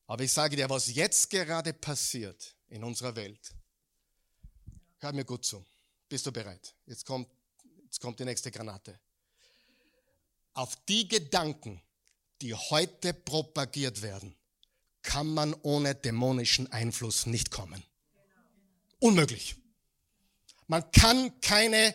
[0.07, 3.53] Aber ich sage dir, was jetzt gerade passiert in unserer Welt,
[4.99, 5.65] hör mir gut zu.
[6.09, 6.75] Bist du bereit?
[6.85, 7.27] Jetzt kommt,
[7.83, 8.99] jetzt kommt die nächste Granate.
[10.53, 11.81] Auf die Gedanken,
[12.41, 14.35] die heute propagiert werden,
[15.01, 17.83] kann man ohne dämonischen Einfluss nicht kommen.
[18.99, 19.55] Unmöglich.
[20.67, 21.93] Man kann keine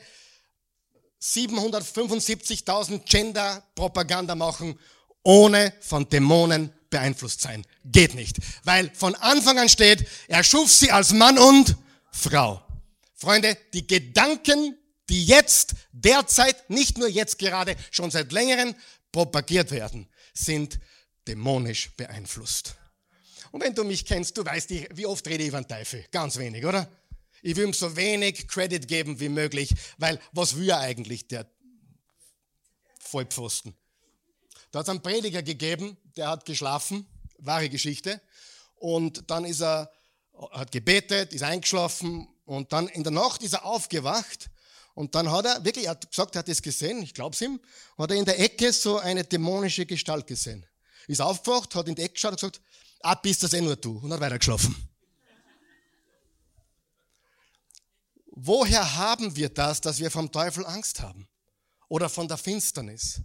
[1.20, 4.78] 775.000 Gender-Propaganda machen,
[5.22, 7.64] ohne von Dämonen beeinflusst sein.
[7.84, 8.38] Geht nicht.
[8.64, 11.76] Weil von Anfang an steht, er schuf sie als Mann und
[12.12, 12.62] Frau.
[13.14, 14.76] Freunde, die Gedanken,
[15.08, 18.74] die jetzt, derzeit, nicht nur jetzt gerade, schon seit längerem
[19.12, 20.78] propagiert werden, sind
[21.26, 22.76] dämonisch beeinflusst.
[23.50, 26.04] Und wenn du mich kennst, du weißt, wie oft rede ich über den Teufel?
[26.10, 26.88] Ganz wenig, oder?
[27.42, 31.46] Ich will ihm so wenig Credit geben wie möglich, weil was will er eigentlich, der
[33.00, 33.74] Vollpfosten?
[34.70, 37.06] Da hat es einen Prediger gegeben, der hat geschlafen,
[37.38, 38.20] wahre Geschichte,
[38.76, 39.90] und dann ist er,
[40.52, 44.50] hat gebetet, ist eingeschlafen, und dann in der Nacht ist er aufgewacht,
[44.94, 47.40] und dann hat er, wirklich, er hat gesagt, er hat es gesehen, ich glaube es
[47.40, 47.60] ihm,
[47.96, 50.66] hat er in der Ecke so eine dämonische Gestalt gesehen.
[51.06, 52.60] Ist aufgewacht, hat in die Ecke geschaut und gesagt,
[53.00, 54.88] ah, bist das eh nur du, und hat weiter geschlafen.
[58.26, 61.28] Woher haben wir das, dass wir vom Teufel Angst haben?
[61.88, 63.20] Oder von der Finsternis?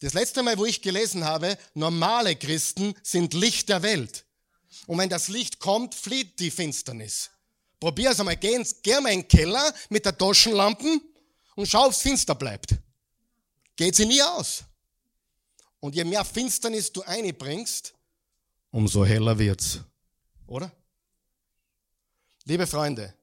[0.00, 4.24] Das letzte Mal, wo ich gelesen habe, normale Christen sind Licht der Welt.
[4.86, 7.30] Und wenn das Licht kommt, flieht die Finsternis.
[7.80, 11.00] Probier es einmal, geh, geh mal in den Keller mit der Taschenlampe
[11.54, 12.74] und schau, ob es finster bleibt.
[13.76, 14.64] Geht sie nie aus.
[15.80, 17.94] Und je mehr Finsternis du einbringst,
[18.70, 19.80] umso heller wird's.
[20.46, 20.72] Oder?
[22.44, 23.14] Liebe Freunde,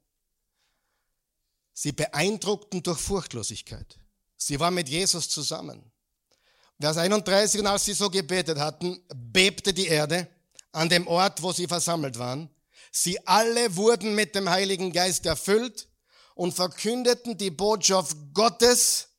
[1.74, 3.98] Sie beeindruckten durch Furchtlosigkeit.
[4.38, 5.92] Sie waren mit Jesus zusammen.
[6.82, 10.28] Vers 31, und als sie so gebetet hatten, bebte die Erde
[10.72, 12.50] an dem Ort, wo sie versammelt waren.
[12.92, 15.88] Sie alle wurden mit dem Heiligen Geist erfüllt
[16.36, 19.10] und verkündeten die Botschaft Gottes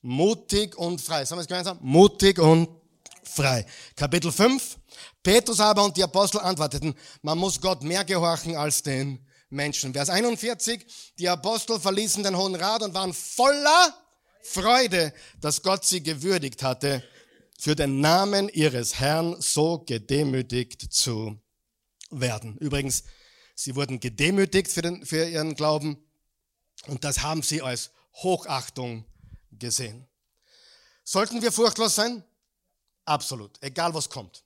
[0.00, 1.24] mutig und frei.
[1.24, 1.78] Sagen wir es gemeinsam?
[1.80, 2.68] Mutig und
[3.22, 3.66] frei.
[3.96, 4.78] Kapitel 5.
[5.22, 9.92] Petrus aber und die Apostel antworteten, man muss Gott mehr gehorchen als den Menschen.
[9.92, 10.86] Vers 41,
[11.18, 13.94] die Apostel verließen den Hohen Rat und waren voller
[14.44, 17.02] Freude, dass Gott sie gewürdigt hatte,
[17.58, 21.40] für den Namen ihres Herrn so gedemütigt zu
[22.10, 22.58] werden.
[22.58, 23.04] Übrigens,
[23.54, 25.96] sie wurden gedemütigt für, den, für ihren Glauben
[26.86, 29.06] und das haben sie als Hochachtung
[29.50, 30.06] gesehen.
[31.04, 32.22] Sollten wir furchtlos sein?
[33.06, 33.56] Absolut.
[33.62, 34.44] Egal was kommt.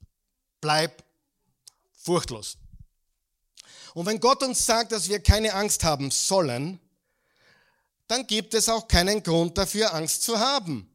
[0.61, 1.05] Bleib
[1.93, 2.57] furchtlos.
[3.95, 6.79] Und wenn Gott uns sagt, dass wir keine Angst haben sollen,
[8.09, 10.91] dann gibt es auch keinen Grund dafür, Angst zu haben.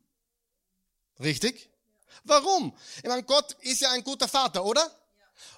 [1.19, 1.69] Richtig?
[2.23, 2.75] Warum?
[2.97, 4.91] Ich meine, Gott ist ja ein guter Vater, oder?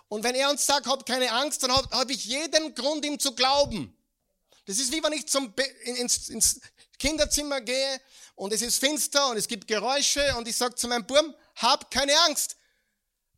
[0.10, 3.20] Und wenn er uns sagt, habt keine Angst, dann habe hab ich jeden Grund, ihm
[3.20, 3.96] zu glauben.
[4.65, 6.60] Das ist wie wenn ich zum ins, ins
[7.00, 8.02] Kinderzimmer gehe
[8.36, 11.89] und es ist finster und es gibt Geräusche und ich sage zu meinem Burm, hab
[11.89, 12.58] keine Angst.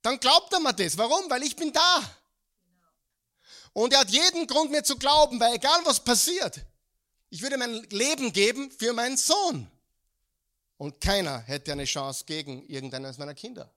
[0.01, 0.97] Dann glaubt er mir das.
[0.97, 1.29] Warum?
[1.29, 2.17] Weil ich bin da.
[3.73, 6.61] Und er hat jeden Grund, mir zu glauben, weil egal was passiert,
[7.29, 9.69] ich würde mein Leben geben für meinen Sohn.
[10.77, 13.73] Und keiner hätte eine Chance gegen irgendeines meiner Kinder.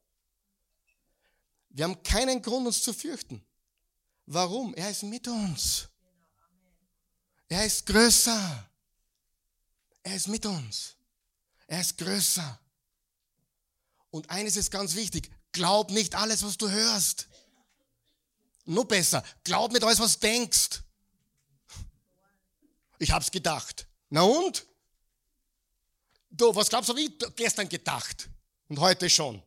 [1.71, 3.43] Wir haben keinen Grund, uns zu fürchten.
[4.27, 4.75] Warum?
[4.75, 5.89] Er ist mit uns.
[7.49, 8.71] Er ist größer.
[10.03, 10.97] Er ist mit uns.
[11.67, 12.61] Er ist größer.
[14.11, 15.31] Und eines ist ganz wichtig.
[15.53, 17.29] Glaub nicht alles, was du hörst.
[18.65, 20.83] Noch besser, glaub nicht alles, was du denkst.
[23.01, 23.87] Ich hab's gedacht.
[24.11, 24.67] Na und?
[26.31, 28.29] Du, was glaubst du, wie ich gestern gedacht?
[28.69, 29.43] Und heute schon.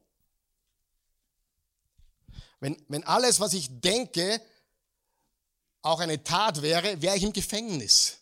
[2.60, 4.42] Wenn, wenn alles, was ich denke,
[5.84, 8.18] auch eine Tat wäre, wäre ich im Gefängnis.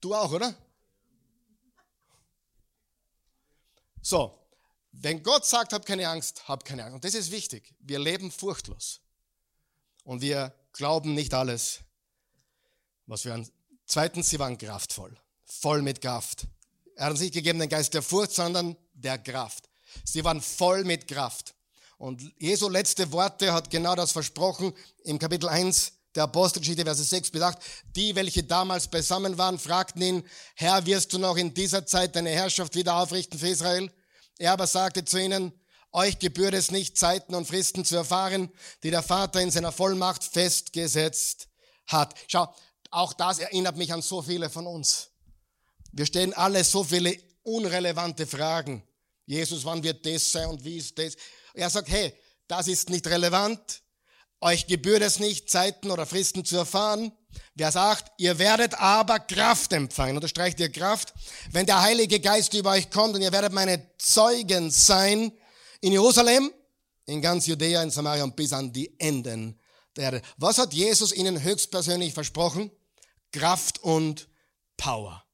[0.00, 0.54] Du auch, oder?
[4.02, 4.38] So,
[4.92, 6.94] wenn Gott sagt, hab keine Angst, hab keine Angst.
[6.94, 7.74] Und das ist wichtig.
[7.80, 9.00] Wir leben furchtlos.
[10.04, 11.80] Und wir glauben nicht alles,
[13.10, 13.46] was wir an.
[13.86, 15.14] Zweitens, sie waren kraftvoll.
[15.44, 16.46] Voll mit Kraft.
[16.94, 19.68] Er hat uns nicht gegeben den Geist der Furcht, sondern der Kraft.
[20.04, 21.54] Sie waren voll mit Kraft.
[21.98, 27.30] Und Jesu letzte Worte hat genau das versprochen im Kapitel 1 der Apostelgeschichte, Verse 6
[27.30, 27.58] bis 8.
[27.96, 32.30] Die, welche damals beisammen waren, fragten ihn, Herr, wirst du noch in dieser Zeit deine
[32.30, 33.92] Herrschaft wieder aufrichten für Israel?
[34.38, 35.52] Er aber sagte zu ihnen,
[35.92, 38.50] euch gebührt es nicht, Zeiten und Fristen zu erfahren,
[38.84, 41.48] die der Vater in seiner Vollmacht festgesetzt
[41.88, 42.14] hat.
[42.28, 42.54] Schau,
[42.90, 45.10] auch das erinnert mich an so viele von uns.
[45.92, 48.82] Wir stellen alle so viele unrelevante Fragen.
[49.26, 51.16] Jesus, wann wird das sein und wie ist das?
[51.54, 52.12] Er sagt, hey,
[52.48, 53.82] das ist nicht relevant.
[54.40, 57.12] Euch gebührt es nicht, Zeiten oder Fristen zu erfahren.
[57.54, 61.12] Wer sagt, ihr werdet aber Kraft empfangen, unterstreicht ihr Kraft,
[61.52, 65.30] wenn der Heilige Geist über euch kommt und ihr werdet meine Zeugen sein
[65.80, 66.50] in Jerusalem,
[67.06, 69.60] in ganz Judäa, in Samaria und bis an die Enden
[69.96, 70.22] der Erde.
[70.38, 72.70] Was hat Jesus ihnen höchstpersönlich versprochen?
[73.32, 74.28] Kraft und
[74.76, 75.24] Power.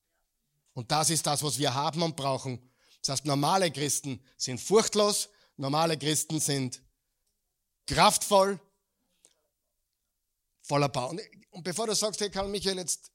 [0.74, 2.70] Und das ist das, was wir haben und brauchen.
[3.00, 6.82] Das heißt, normale Christen sind furchtlos, normale Christen sind
[7.86, 8.60] kraftvoll,
[10.62, 11.16] voller Power.
[11.50, 13.12] Und bevor du sagst, hey Karl Michael, jetzt,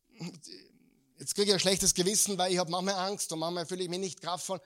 [1.20, 3.90] jetzt kriege ich ein schlechtes Gewissen, weil ich habe manchmal Angst und manchmal fühle ich
[3.90, 4.62] mich nicht kraftvoll.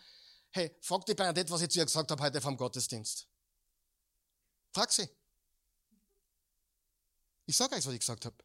[0.51, 3.27] Hey, frag die Bernadette, was ich zu ihr gesagt habe heute vom Gottesdienst.
[4.71, 5.09] Frag sie.
[7.45, 8.35] Ich sage euch, was ich gesagt habe.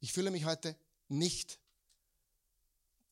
[0.00, 0.76] Ich fühle mich heute
[1.08, 1.58] nicht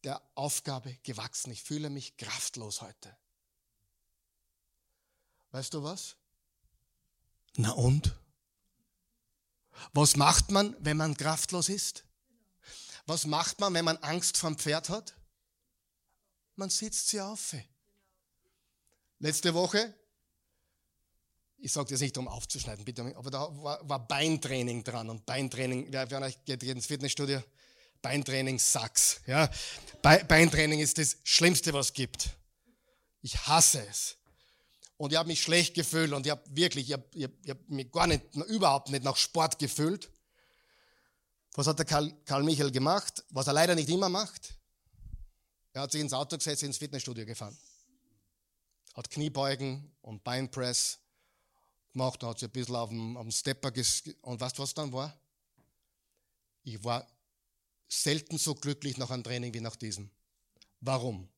[0.05, 1.51] der Aufgabe gewachsen.
[1.51, 3.17] Ich fühle mich kraftlos heute.
[5.51, 6.17] Weißt du was?
[7.57, 8.15] Na und?
[9.93, 12.05] Was macht man, wenn man kraftlos ist?
[13.07, 15.15] Was macht man, wenn man Angst vom Pferd hat?
[16.57, 17.55] Man sitzt sie auf.
[19.19, 19.95] Letzte Woche
[21.59, 25.87] ich sage das nicht, um aufzuschneiden, bitte, aber da war, war Beintraining dran und Beintraining,
[25.91, 27.43] wer von euch geht ins Fitnessstudio?
[28.07, 29.21] Beintraining sucks.
[29.27, 29.51] Ja?
[30.01, 32.31] Beintraining ist das Schlimmste, was es gibt.
[33.21, 34.17] Ich hasse es.
[34.97, 37.69] Und ich habe mich schlecht gefühlt und ich habe wirklich, ich habe hab, ich hab
[37.69, 40.09] mich gar nicht, überhaupt nicht nach Sport gefühlt.
[41.55, 43.25] Was hat der Karl, Karl Michael gemacht?
[43.31, 44.55] Was er leider nicht immer macht.
[45.73, 47.59] Er hat sich ins Auto gesetzt, ins Fitnessstudio gefahren.
[48.95, 51.01] Hat Kniebeugen und Beinpress
[51.93, 53.73] gemacht, hat sie ein bisschen auf dem, auf dem Stepper
[54.23, 55.13] und weißt du, was dann war?
[56.63, 57.05] Ich war
[57.89, 60.11] selten so glücklich nach einem Training wie nach diesem.
[60.81, 61.29] Warum?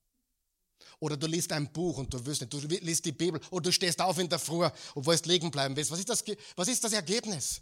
[1.01, 3.72] Oder du liest ein Buch und du wirst nicht, du liest die Bibel oder du
[3.72, 5.90] stehst auf in der Früh und willst liegen bleiben willst.
[5.90, 6.24] Was ist das,
[6.57, 7.61] was ist das Ergebnis?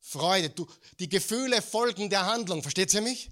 [0.00, 0.50] Freude.
[0.50, 0.66] Du,
[0.98, 2.62] die Gefühle folgen der Handlung.
[2.62, 3.28] Versteht ihr mich?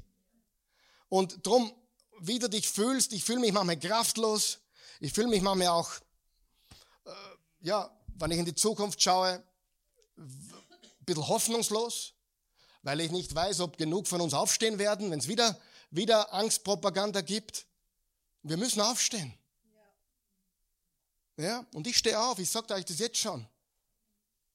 [1.08, 1.72] Und drum,
[2.20, 4.58] wie du dich fühlst, ich fühle mich manchmal kraftlos,
[5.00, 5.92] ich fühle mich manchmal auch,
[7.04, 7.10] äh,
[7.60, 9.42] ja, wenn ich in die Zukunft schaue,
[10.16, 12.13] ein bisschen hoffnungslos,
[12.84, 15.58] weil ich nicht weiß, ob genug von uns aufstehen werden, wenn es wieder,
[15.90, 17.66] wieder Angstpropaganda gibt.
[18.42, 19.36] Wir müssen aufstehen.
[21.36, 23.48] Ja, und ich stehe auf, ich sage euch das jetzt schon.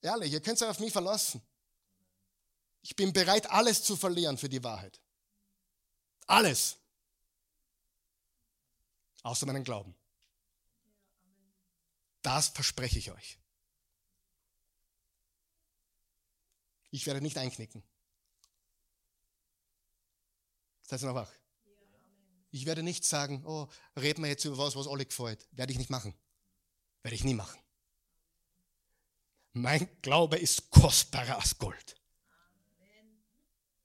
[0.01, 1.41] Ehrlich, ihr könnt euch auf mich verlassen.
[2.81, 5.01] Ich bin bereit, alles zu verlieren für die Wahrheit.
[6.27, 6.77] Alles.
[9.23, 9.93] Außer meinen Glauben.
[12.21, 13.39] Das verspreche ich euch.
[16.91, 17.83] Ich werde nicht einknicken.
[20.89, 21.31] Seid ihr noch wach?
[22.49, 25.47] Ich werde nicht sagen, oh, reden wir jetzt über was, was alle gefällt.
[25.51, 26.15] Werde ich nicht machen.
[27.03, 27.59] Werde ich nie machen.
[29.53, 31.95] Mein Glaube ist kostbarer als Gold.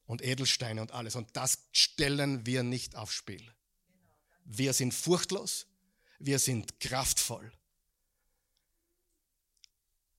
[0.07, 1.15] Und Edelsteine und alles.
[1.15, 3.55] Und das stellen wir nicht aufs Spiel.
[4.47, 5.67] Wir sind furchtlos.
[6.19, 7.53] Wir sind kraftvoll.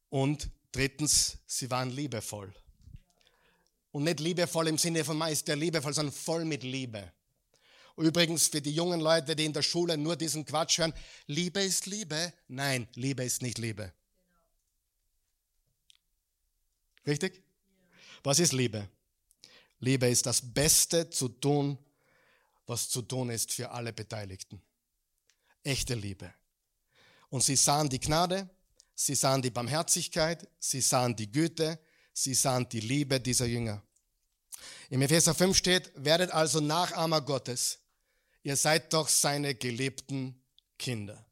[0.09, 2.53] Und drittens, sie waren liebevoll.
[3.95, 7.13] Und nicht liebevoll im Sinne von Meister liebevoll, sondern voll mit Liebe.
[7.95, 10.93] Übrigens für die jungen Leute, die in der Schule nur diesen Quatsch hören,
[11.27, 12.33] Liebe ist Liebe.
[12.49, 13.93] Nein, Liebe ist nicht Liebe.
[17.07, 17.41] Richtig?
[18.21, 18.89] Was ist Liebe?
[19.79, 21.77] Liebe ist das Beste zu tun,
[22.65, 24.61] was zu tun ist für alle Beteiligten.
[25.63, 26.33] Echte Liebe.
[27.29, 28.49] Und sie sahen die Gnade,
[28.93, 31.79] sie sahen die Barmherzigkeit, sie sahen die Güte,
[32.15, 33.83] sie sahen die Liebe dieser Jünger.
[34.89, 37.79] Im Epheser 5 steht, werdet also Nachahmer Gottes.
[38.41, 40.41] Ihr seid doch seine geliebten
[40.79, 41.25] Kinder.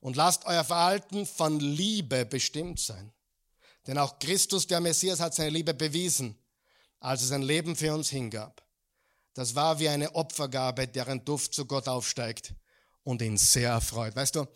[0.00, 3.12] Und lasst euer Verhalten von Liebe bestimmt sein.
[3.86, 6.38] Denn auch Christus, der Messias, hat seine Liebe bewiesen,
[6.98, 8.64] als er sein Leben für uns hingab.
[9.34, 12.54] Das war wie eine Opfergabe, deren Duft zu Gott aufsteigt
[13.02, 14.14] und ihn sehr erfreut.
[14.14, 14.46] Weißt du,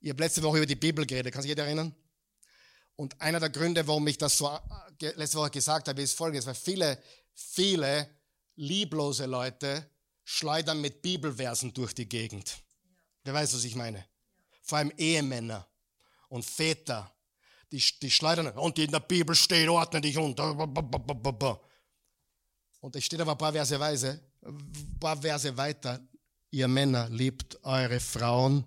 [0.00, 1.94] ich habe letzte Woche über die Bibel geredet, kann sich jeder erinnern?
[2.96, 4.58] Und einer der Gründe, warum ich das so
[5.00, 7.02] letzte Woche gesagt habe, ist folgendes, weil viele,
[7.34, 8.08] viele
[8.56, 9.88] lieblose Leute
[10.24, 12.58] schleudern mit Bibelversen durch die Gegend.
[13.24, 14.04] Wer weiß, was ich meine?
[14.62, 15.66] Vor allem Ehemänner
[16.28, 17.12] und Väter,
[17.72, 20.50] die, die schleudern, und in der Bibel steht, ordne dich unter.
[22.80, 26.00] Und es steht aber ein paar Verse, weise, ein paar Verse weiter,
[26.50, 28.64] ihr Männer liebt eure Frauen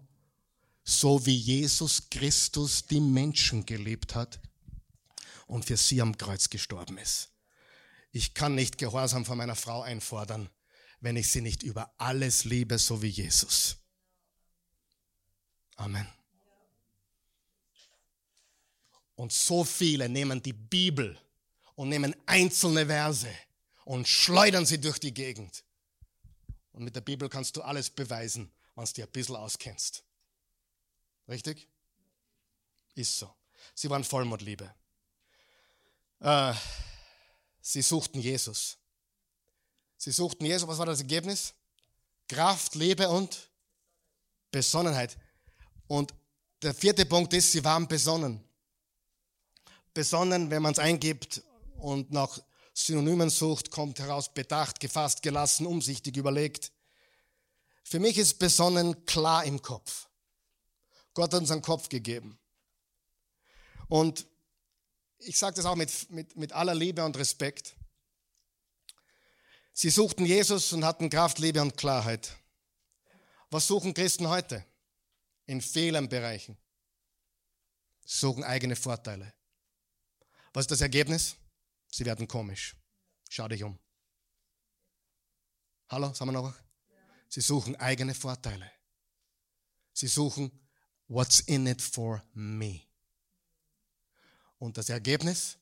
[0.83, 4.39] so wie Jesus Christus die Menschen geliebt hat
[5.47, 7.29] und für sie am Kreuz gestorben ist.
[8.11, 10.49] ich kann nicht Gehorsam von meiner Frau einfordern,
[10.99, 13.77] wenn ich sie nicht über alles liebe, so wie Jesus.
[15.75, 16.07] Amen.
[19.15, 21.19] Und so viele nehmen die Bibel
[21.75, 23.29] und nehmen einzelne Verse
[23.85, 25.63] und schleudern sie durch die Gegend.
[26.71, 30.03] Und mit der Bibel kannst du alles beweisen, wenn du dir ein bisschen auskennst.
[31.27, 31.67] Richtig?
[32.95, 33.33] Ist so.
[33.75, 34.73] Sie waren voll mit Liebe.
[36.23, 36.53] Äh,
[37.61, 38.77] sie suchten Jesus.
[39.97, 40.67] Sie suchten Jesus.
[40.67, 41.53] Was war das Ergebnis?
[42.29, 43.49] Kraft, Liebe und
[44.49, 45.17] Besonnenheit.
[45.87, 46.13] Und
[46.61, 48.41] der vierte Punkt ist, sie waren besonnen.
[49.93, 51.43] Besonnen, wenn man es eingibt
[51.75, 52.39] und nach
[52.73, 56.71] Synonymen sucht, kommt heraus bedacht, gefasst, gelassen, umsichtig, überlegt.
[57.83, 60.07] Für mich ist besonnen klar im Kopf.
[61.13, 62.39] Gott hat uns einen Kopf gegeben.
[63.89, 64.25] Und
[65.25, 67.75] ich sage das auch mit, mit, mit aller Liebe und Respekt.
[69.73, 72.35] Sie suchten Jesus und hatten Kraft, Liebe und Klarheit.
[73.49, 74.65] Was suchen Christen heute?
[75.45, 76.57] In vielen Bereichen.
[78.05, 79.33] Sie suchen eigene Vorteile.
[80.53, 81.35] Was ist das Ergebnis?
[81.89, 82.75] Sie werden komisch.
[83.29, 83.77] Schau dich um.
[85.89, 86.53] Hallo, sagen wir noch?
[87.27, 88.71] Sie suchen eigene Vorteile.
[89.93, 90.51] Sie suchen,
[91.07, 92.81] what's in it for me?
[94.63, 95.57] Und das Ergebnis?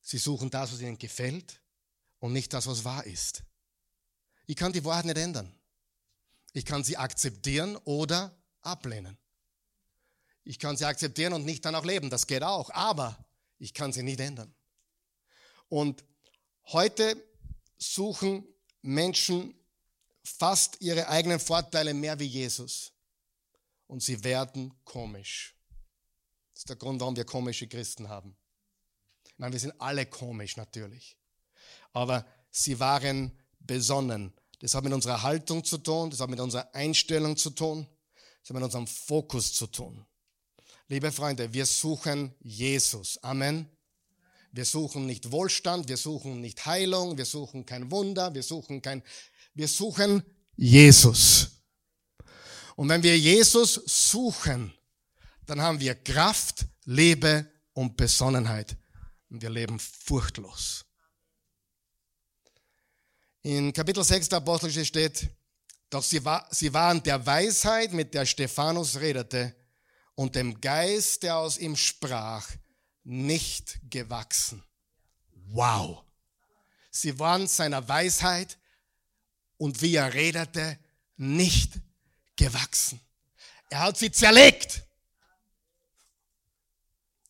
[0.00, 1.60] Sie suchen das, was ihnen gefällt
[2.20, 3.42] und nicht das, was wahr ist.
[4.46, 5.54] Ich kann die Wahrheit nicht ändern.
[6.54, 9.18] Ich kann sie akzeptieren oder ablehnen.
[10.42, 12.08] Ich kann sie akzeptieren und nicht danach leben.
[12.08, 12.70] Das geht auch.
[12.70, 13.22] Aber
[13.58, 14.54] ich kann sie nicht ändern.
[15.68, 16.02] Und
[16.68, 17.22] heute
[17.76, 18.42] suchen
[18.80, 19.54] Menschen
[20.24, 22.90] fast ihre eigenen Vorteile mehr wie Jesus.
[23.86, 25.54] Und sie werden komisch.
[26.62, 28.36] Das ist der Grund, warum wir komische Christen haben.
[29.24, 31.16] Ich meine, wir sind alle komisch natürlich.
[31.92, 34.32] Aber sie waren besonnen.
[34.60, 37.88] Das hat mit unserer Haltung zu tun, das hat mit unserer Einstellung zu tun,
[38.40, 40.06] das hat mit unserem Fokus zu tun.
[40.86, 43.18] Liebe Freunde, wir suchen Jesus.
[43.24, 43.68] Amen.
[44.52, 49.02] Wir suchen nicht Wohlstand, wir suchen nicht Heilung, wir suchen kein Wunder, wir suchen kein,
[49.52, 50.22] wir suchen
[50.54, 51.60] Jesus.
[52.76, 54.72] Und wenn wir Jesus suchen,
[55.46, 58.76] dann haben wir Kraft, Liebe und Besonnenheit.
[59.30, 60.84] Und wir leben furchtlos.
[63.42, 65.30] In Kapitel 6 der Apostelgeschichte steht,
[65.90, 69.54] doch sie, war, sie waren der Weisheit, mit der Stephanus redete,
[70.14, 72.48] und dem Geist, der aus ihm sprach,
[73.04, 74.62] nicht gewachsen.
[75.48, 76.04] Wow!
[76.90, 78.58] Sie waren seiner Weisheit
[79.56, 80.78] und wie er redete,
[81.16, 81.72] nicht
[82.36, 83.00] gewachsen.
[83.70, 84.82] Er hat sie zerlegt.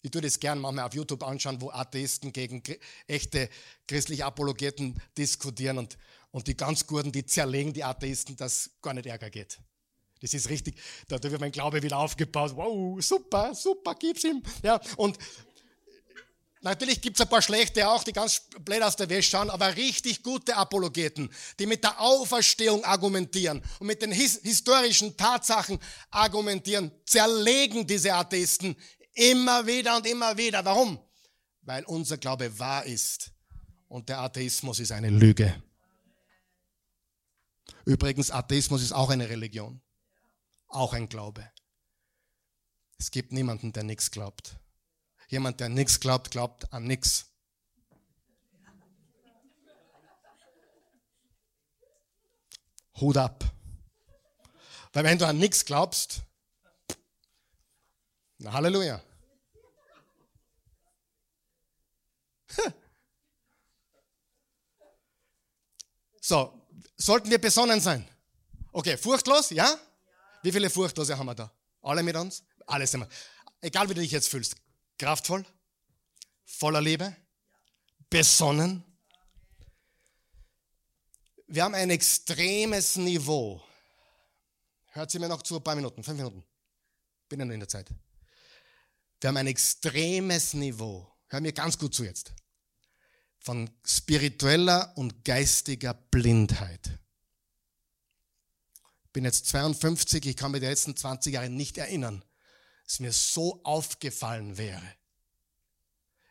[0.04, 2.60] Ich tue das gern manchmal auf YouTube anschauen, wo Atheisten gegen
[3.06, 3.48] echte
[3.86, 5.96] christliche Apologeten diskutieren und,
[6.32, 9.60] und die ganz Guten, die zerlegen die Atheisten, dass gar nicht Ärger geht.
[10.20, 10.76] Das ist richtig,
[11.06, 12.52] da wird mein Glaube wieder aufgebaut.
[12.56, 14.42] Wow, super, super, gib's ihm.
[14.62, 15.18] Ja, und
[16.64, 19.74] Natürlich gibt es ein paar schlechte auch, die ganz blöd aus der Wäsche schauen, aber
[19.76, 21.28] richtig gute Apologeten,
[21.58, 25.80] die mit der Auferstehung argumentieren und mit den his historischen Tatsachen
[26.12, 28.76] argumentieren, zerlegen diese Atheisten
[29.14, 30.64] immer wieder und immer wieder.
[30.64, 30.98] Warum?
[31.62, 33.32] Weil unser Glaube wahr ist
[33.88, 35.62] und der Atheismus ist eine Lüge.
[37.84, 39.80] Übrigens, Atheismus ist auch eine Religion,
[40.68, 41.50] auch ein Glaube.
[42.98, 44.56] Es gibt niemanden, der nichts glaubt.
[45.28, 47.26] Jemand, der nichts glaubt, glaubt an nichts.
[53.00, 53.44] Hut ab.
[54.92, 56.22] Weil wenn du an nichts glaubst,
[58.44, 59.00] Halleluja.
[66.24, 66.52] So,
[66.96, 68.08] sollten wir besonnen sein?
[68.70, 69.76] Okay, furchtlos, ja?
[70.44, 71.50] Wie viele Furchtlose haben wir da?
[71.82, 72.44] Alle mit uns?
[72.64, 73.08] Alle sind wir.
[73.60, 74.54] Egal wie du dich jetzt fühlst
[75.02, 75.44] kraftvoll,
[76.44, 77.16] voller Liebe,
[78.08, 78.84] besonnen.
[81.48, 83.60] Wir haben ein extremes Niveau.
[84.92, 86.44] Hört sie mir noch zu, ein paar Minuten, fünf Minuten.
[87.28, 87.88] Bin ja noch in der Zeit.
[89.22, 91.08] Wir haben ein extremes Niveau.
[91.28, 92.34] Hör mir ganz gut zu jetzt.
[93.38, 96.98] Von spiritueller und geistiger Blindheit.
[99.04, 102.24] Ich bin jetzt 52, ich kann mich die letzten 20 Jahre nicht erinnern,
[102.84, 104.82] es mir so aufgefallen wäre.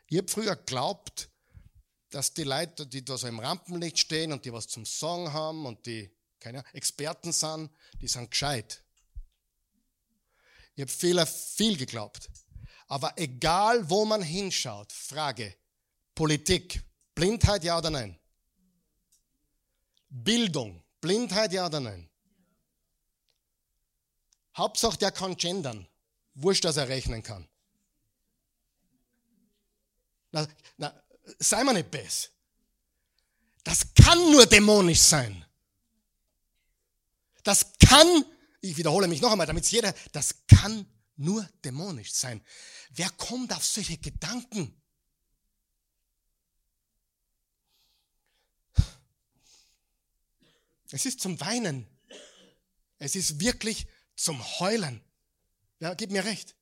[0.07, 1.29] Ich habe früher geglaubt,
[2.09, 5.65] dass die Leute, die da so im Rampenlicht stehen und die was zum Song haben
[5.65, 7.71] und die keine Experten sind,
[8.01, 8.83] die sind gescheit.
[10.75, 12.29] Ich habe viel, viel geglaubt.
[12.91, 15.55] Aber egal, wo man hinschaut, Frage,
[16.13, 16.83] Politik,
[17.15, 18.19] Blindheit, ja oder nein?
[20.09, 22.09] Bildung, Blindheit, ja oder nein?
[24.57, 25.87] Hauptsache, der kann gendern.
[26.33, 27.47] Wurscht, dass er rechnen kann.
[30.33, 30.93] Na, na,
[31.39, 32.27] sei mal nicht besser.
[33.63, 35.45] Das kann nur dämonisch sein.
[37.43, 38.25] Das kann,
[38.59, 40.85] ich wiederhole mich noch einmal, damit es jeder, das kann
[41.21, 42.43] nur dämonisch sein.
[42.89, 44.75] Wer kommt auf solche Gedanken?
[50.91, 51.87] Es ist zum Weinen.
[52.97, 55.01] Es ist wirklich zum Heulen.
[55.79, 56.55] Ja, gib mir recht.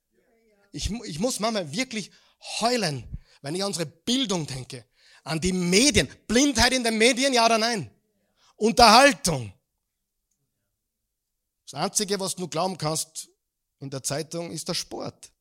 [0.71, 2.11] Ich, ich muss manchmal wirklich
[2.59, 3.07] heulen,
[3.41, 4.85] wenn ich an unsere Bildung denke,
[5.23, 6.07] an die Medien.
[6.27, 7.89] Blindheit in den Medien, ja oder nein?
[8.55, 9.51] Unterhaltung.
[11.65, 13.29] Das Einzige, was du glauben kannst
[13.79, 15.31] in der Zeitung, ist der Sport.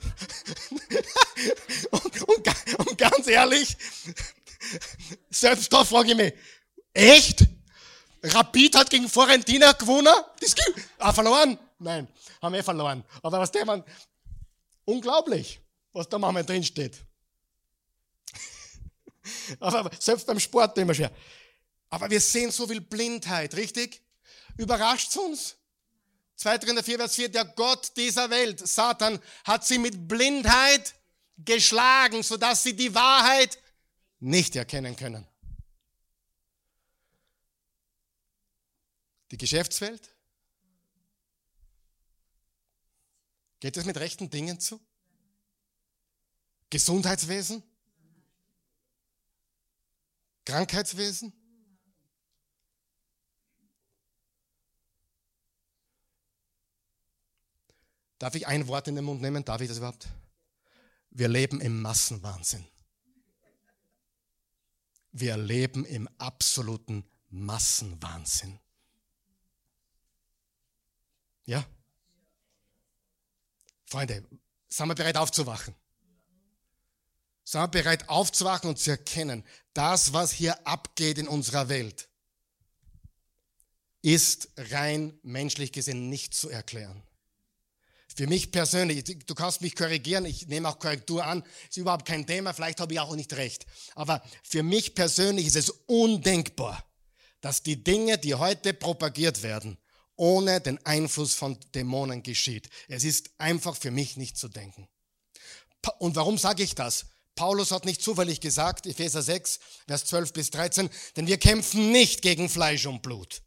[1.90, 3.76] und, und, und, ganz ehrlich,
[5.28, 6.32] selbst da frage ich mich,
[6.92, 7.46] echt?
[8.22, 10.14] Rapid hat gegen Florentina gewonnen?
[10.40, 11.58] Das gibt, ah, verloren?
[11.78, 12.08] Nein,
[12.42, 13.04] haben wir verloren.
[13.22, 13.84] Aber was der man,
[14.84, 15.60] unglaublich,
[15.92, 16.98] was da manchmal drin steht.
[19.60, 21.12] Aber selbst beim Sport immer schwer.
[21.90, 24.02] Aber wir sehen so viel Blindheit, richtig?
[24.56, 25.57] Überrascht uns?
[26.38, 26.58] 2.
[26.60, 30.94] Korinther 4, Vers 4, der Gott dieser Welt, Satan, hat sie mit Blindheit
[31.36, 33.58] geschlagen, sodass sie die Wahrheit
[34.20, 35.26] nicht erkennen können.
[39.32, 40.14] Die Geschäftswelt?
[43.58, 44.80] Geht es mit rechten Dingen zu?
[46.70, 47.64] Gesundheitswesen?
[50.44, 51.32] Krankheitswesen?
[58.18, 59.44] Darf ich ein Wort in den Mund nehmen?
[59.44, 60.08] Darf ich das überhaupt?
[61.10, 62.66] Wir leben im Massenwahnsinn.
[65.12, 68.58] Wir leben im absoluten Massenwahnsinn.
[71.44, 71.66] Ja?
[73.86, 74.22] Freunde,
[74.68, 75.74] sind wir bereit aufzuwachen?
[77.44, 82.08] Sind wir bereit aufzuwachen und zu erkennen, das, was hier abgeht in unserer Welt,
[84.02, 87.02] ist rein menschlich gesehen nicht zu erklären.
[88.18, 92.26] Für mich persönlich, du kannst mich korrigieren, ich nehme auch Korrektur an, ist überhaupt kein
[92.26, 93.64] Thema, vielleicht habe ich auch nicht recht.
[93.94, 96.84] Aber für mich persönlich ist es undenkbar,
[97.40, 99.78] dass die Dinge, die heute propagiert werden,
[100.16, 102.68] ohne den Einfluss von Dämonen geschieht.
[102.88, 104.88] Es ist einfach für mich nicht zu denken.
[106.00, 107.06] Und warum sage ich das?
[107.36, 112.22] Paulus hat nicht zufällig gesagt, Epheser 6, Vers 12 bis 13, denn wir kämpfen nicht
[112.22, 113.42] gegen Fleisch und Blut,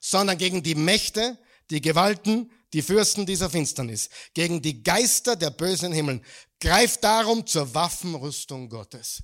[0.00, 1.38] sondern gegen die Mächte,
[1.70, 6.24] die Gewalten, die Fürsten dieser Finsternis, gegen die Geister der bösen Himmeln.
[6.58, 9.22] Greift darum zur Waffenrüstung Gottes.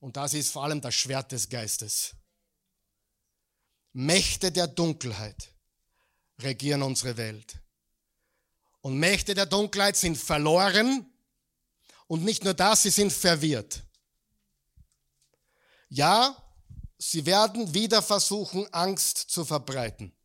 [0.00, 2.14] Und das ist vor allem das Schwert des Geistes.
[3.92, 5.54] Mächte der Dunkelheit
[6.38, 7.58] regieren unsere Welt.
[8.82, 11.10] Und Mächte der Dunkelheit sind verloren.
[12.06, 13.82] Und nicht nur das, sie sind verwirrt.
[15.88, 16.36] Ja,
[16.98, 20.15] sie werden wieder versuchen, Angst zu verbreiten.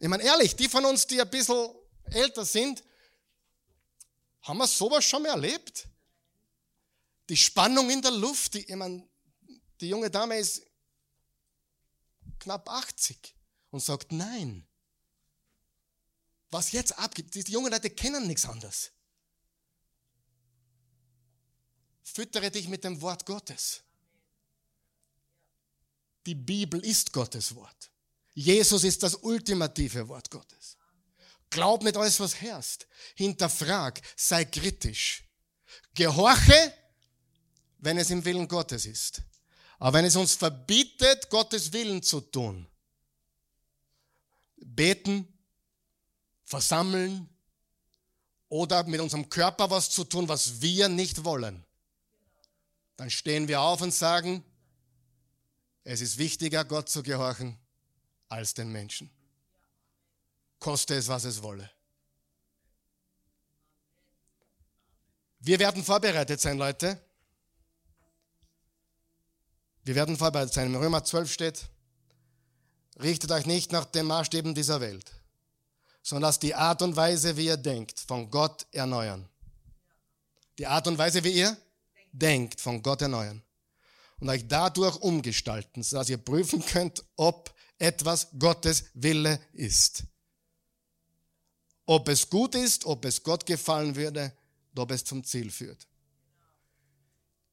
[0.00, 1.74] Ich meine, ehrlich, die von uns, die ein bisschen
[2.04, 2.82] älter sind,
[4.42, 5.86] haben wir sowas schon mal erlebt?
[7.28, 9.06] Die Spannung in der Luft, die, ich meine,
[9.80, 10.62] die junge Dame ist
[12.38, 13.36] knapp 80
[13.70, 14.66] und sagt nein.
[16.50, 18.90] Was jetzt abgibt, die jungen Leute kennen nichts anderes.
[22.02, 23.82] Füttere dich mit dem Wort Gottes.
[26.24, 27.89] Die Bibel ist Gottes Wort.
[28.40, 30.78] Jesus ist das ultimative Wort Gottes.
[31.50, 32.86] Glaub nicht alles, was herrscht.
[33.14, 35.24] Hinterfrag, sei kritisch.
[35.92, 36.72] Gehorche,
[37.80, 39.20] wenn es im Willen Gottes ist.
[39.78, 42.66] Aber wenn es uns verbietet, Gottes Willen zu tun,
[44.56, 45.28] beten,
[46.46, 47.28] versammeln
[48.48, 51.62] oder mit unserem Körper was zu tun, was wir nicht wollen,
[52.96, 54.42] dann stehen wir auf und sagen,
[55.84, 57.59] es ist wichtiger, Gott zu gehorchen,
[58.30, 59.10] als den Menschen.
[60.58, 61.70] Koste es, was es wolle.
[65.40, 67.00] Wir werden vorbereitet sein, Leute.
[69.84, 70.66] Wir werden vorbereitet sein.
[70.66, 71.70] Im Römer 12 steht,
[73.00, 75.10] richtet euch nicht nach den Maßstäben dieser Welt,
[76.02, 79.28] sondern lasst die Art und Weise, wie ihr denkt, von Gott erneuern.
[80.58, 81.56] Die Art und Weise, wie ihr
[82.12, 83.42] denkt, von Gott erneuern.
[84.18, 90.04] Und euch dadurch umgestalten, sodass ihr prüfen könnt, ob etwas Gottes Wille ist.
[91.86, 94.32] Ob es gut ist, ob es Gott gefallen würde,
[94.76, 95.88] ob es zum Ziel führt.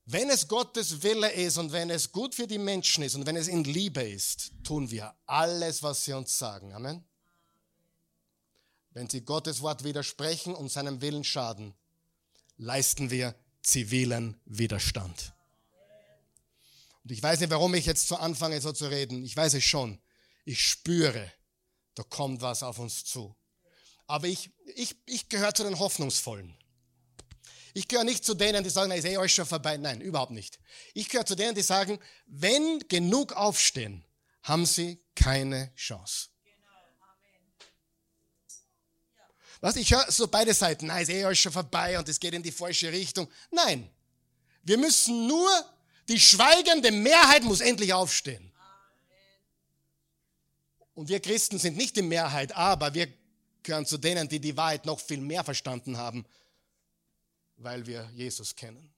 [0.06, 3.36] Wenn es Gottes Wille ist und wenn es gut für die Menschen ist und wenn
[3.36, 6.74] es in Liebe ist, tun wir alles, was sie uns sagen.
[6.74, 7.04] Amen.
[8.92, 11.74] Wenn sie Gottes Wort widersprechen und seinem Willen schaden,
[12.58, 15.34] leisten wir zivilen Widerstand.
[17.04, 19.24] Und ich weiß nicht, warum ich jetzt so anfange, so zu reden.
[19.24, 20.00] Ich weiß es schon.
[20.48, 21.30] Ich spüre,
[21.94, 23.36] da kommt was auf uns zu.
[24.06, 26.58] Aber ich, ich, ich gehöre zu den Hoffnungsvollen.
[27.74, 29.76] Ich gehöre nicht zu denen, die sagen, na, ist eh alles schon vorbei.
[29.76, 30.58] Nein, überhaupt nicht.
[30.94, 34.06] Ich gehöre zu denen, die sagen, wenn genug aufstehen,
[34.42, 36.30] haben sie keine Chance.
[39.60, 42.34] Was, ich höre so beide Seiten, na, ist eh alles schon vorbei und es geht
[42.34, 43.30] in die falsche Richtung.
[43.52, 43.92] Nein,
[44.64, 45.50] wir müssen nur,
[46.08, 48.54] die schweigende Mehrheit muss endlich aufstehen.
[50.98, 53.08] Und wir Christen sind nicht die Mehrheit, aber wir
[53.64, 56.26] gehören zu denen, die die Wahrheit noch viel mehr verstanden haben
[57.58, 58.94] weil wir Jesus kennen.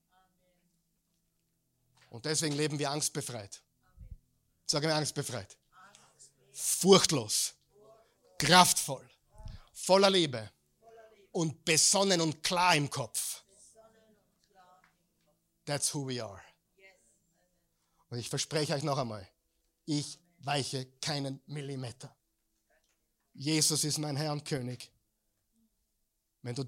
[2.10, 3.62] Und deswegen leben wir angstbefreit.
[4.66, 5.58] Sage mir angstbefreit.
[6.52, 7.54] Furchtlos,
[8.38, 9.08] kraftvoll,
[9.74, 10.52] voller Liebe
[11.32, 13.44] und besonnen und klar im Kopf.
[15.66, 16.42] That's who we are.
[18.10, 19.28] Und ich verspreche euch noch einmal,
[19.86, 22.16] ich weiche keinen Millimeter.
[23.34, 24.92] Jesus ist mein Herr und König.
[26.42, 26.66] Wenn du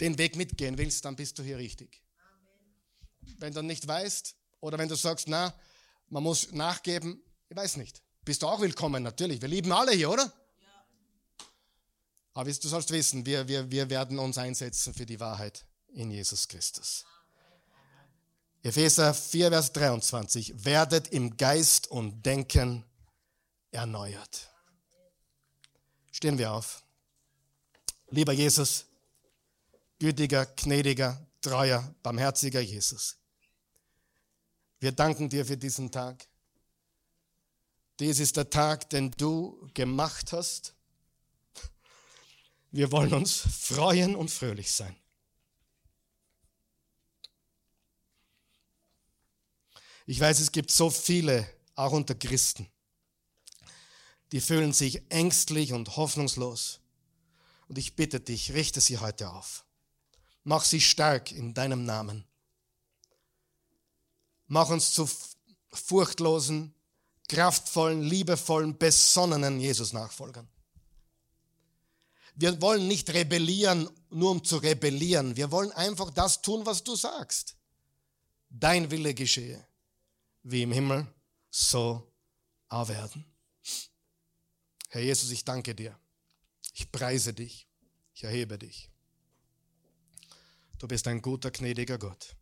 [0.00, 2.02] den Weg mitgehen willst, dann bist du hier richtig.
[3.38, 5.54] Wenn du nicht weißt oder wenn du sagst, na,
[6.08, 8.02] man muss nachgeben, ich weiß nicht.
[8.24, 9.40] Bist du auch willkommen, natürlich.
[9.40, 10.24] Wir lieben alle hier, oder?
[10.24, 10.84] Ja.
[12.34, 16.46] Aber du sollst wissen, wir, wir, wir werden uns einsetzen für die Wahrheit in Jesus
[16.48, 17.04] Christus.
[18.66, 20.64] Epheser 4, Vers 23.
[20.64, 22.84] Werdet im Geist und Denken
[23.70, 24.50] erneuert.
[26.10, 26.82] Stehen wir auf.
[28.10, 28.86] Lieber Jesus,
[30.00, 33.16] gütiger, gnädiger, treuer, barmherziger Jesus.
[34.80, 36.26] Wir danken dir für diesen Tag.
[38.00, 40.74] Dies ist der Tag, den du gemacht hast.
[42.72, 44.96] Wir wollen uns freuen und fröhlich sein.
[50.06, 52.68] Ich weiß, es gibt so viele, auch unter Christen,
[54.32, 56.80] die fühlen sich ängstlich und hoffnungslos.
[57.68, 59.64] Und ich bitte dich, richte sie heute auf.
[60.44, 62.24] Mach sie stark in deinem Namen.
[64.46, 65.08] Mach uns zu
[65.72, 66.72] furchtlosen,
[67.28, 70.48] kraftvollen, liebevollen, besonnenen Jesus-Nachfolgern.
[72.36, 75.36] Wir wollen nicht rebellieren, nur um zu rebellieren.
[75.36, 77.56] Wir wollen einfach das tun, was du sagst.
[78.50, 79.66] Dein Wille geschehe,
[80.48, 81.12] wie im Himmel,
[81.50, 82.08] so
[82.68, 83.24] auf Erden.
[84.90, 85.98] Herr Jesus, ich danke dir.
[86.72, 87.66] Ich preise dich.
[88.14, 88.88] Ich erhebe dich.
[90.78, 92.36] Du bist ein guter, gnädiger Gott.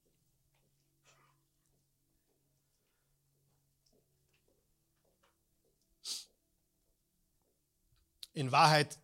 [8.34, 8.98] In Wahrheit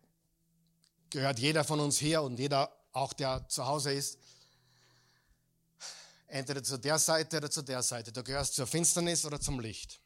[1.09, 4.19] gehört jeder von uns hier und jeder, auch der zu Hause ist,
[6.31, 8.11] entweder zu der Seite oder zu der Seite.
[8.11, 10.01] Du gehörst zur Finsternis oder zum Licht.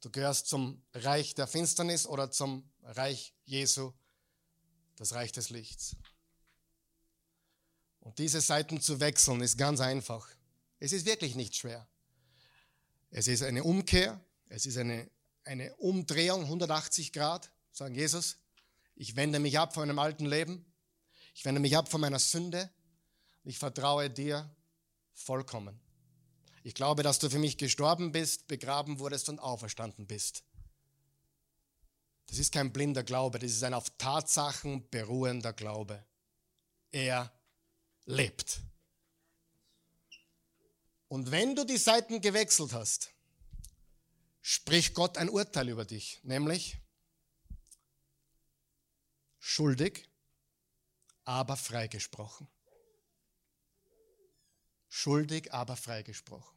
[0.00, 3.92] Du gehörst zum Reich der Finsternis oder zum Reich Jesu,
[4.96, 5.96] das Reich des Lichts.
[8.00, 10.28] Und diese Seiten zu wechseln ist ganz einfach.
[10.78, 11.88] Es ist wirklich nicht schwer.
[13.10, 15.10] Es ist eine Umkehr, es ist eine,
[15.44, 17.50] eine Umdrehung 180 Grad.
[17.72, 18.36] Sagen Jesus,
[18.94, 20.66] ich wende mich ab von einem alten Leben,
[21.34, 22.70] ich wende mich ab von meiner Sünde,
[23.44, 24.50] ich vertraue dir
[25.12, 25.78] vollkommen.
[26.62, 30.42] Ich glaube, dass du für mich gestorben bist, begraben wurdest und auferstanden bist.
[32.26, 36.04] Das ist kein blinder Glaube, das ist ein auf Tatsachen beruhender Glaube.
[36.90, 37.32] Er
[38.06, 38.60] lebt.
[41.08, 43.10] Und wenn du die Seiten gewechselt hast,
[44.40, 46.78] spricht Gott ein Urteil über dich, nämlich
[49.38, 50.08] schuldig,
[51.24, 52.48] aber freigesprochen.
[54.96, 56.56] Schuldig, aber freigesprochen.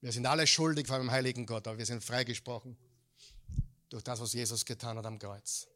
[0.00, 2.78] Wir sind alle schuldig vor dem heiligen Gott, aber wir sind freigesprochen
[3.88, 5.66] durch das, was Jesus getan hat am Kreuz.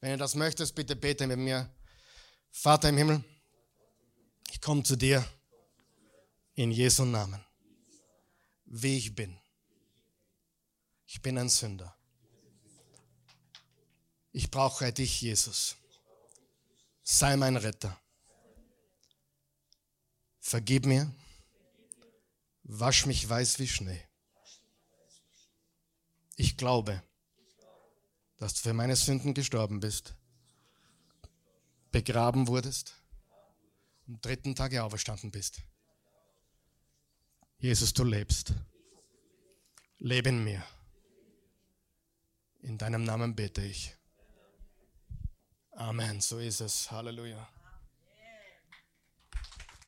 [0.00, 1.70] Wenn du das möchtest, bitte bete mit mir.
[2.50, 3.22] Vater im Himmel,
[4.50, 5.22] ich komme zu dir
[6.54, 7.44] in Jesu Namen,
[8.64, 9.38] wie ich bin.
[11.06, 11.94] Ich bin ein Sünder.
[14.32, 15.76] Ich brauche dich, Jesus.
[17.02, 18.00] Sei mein Retter.
[20.48, 21.14] Vergib mir.
[22.62, 24.02] Wasch mich weiß wie Schnee.
[26.36, 27.02] Ich glaube,
[28.38, 30.14] dass du für meine Sünden gestorben bist,
[31.90, 32.94] begraben wurdest
[34.06, 35.60] am dritten Tage auferstanden bist.
[37.58, 38.54] Jesus, du lebst.
[39.98, 40.64] Lebe in mir.
[42.62, 43.94] In deinem Namen bete ich.
[45.72, 46.90] Amen, so ist es.
[46.90, 47.46] Halleluja.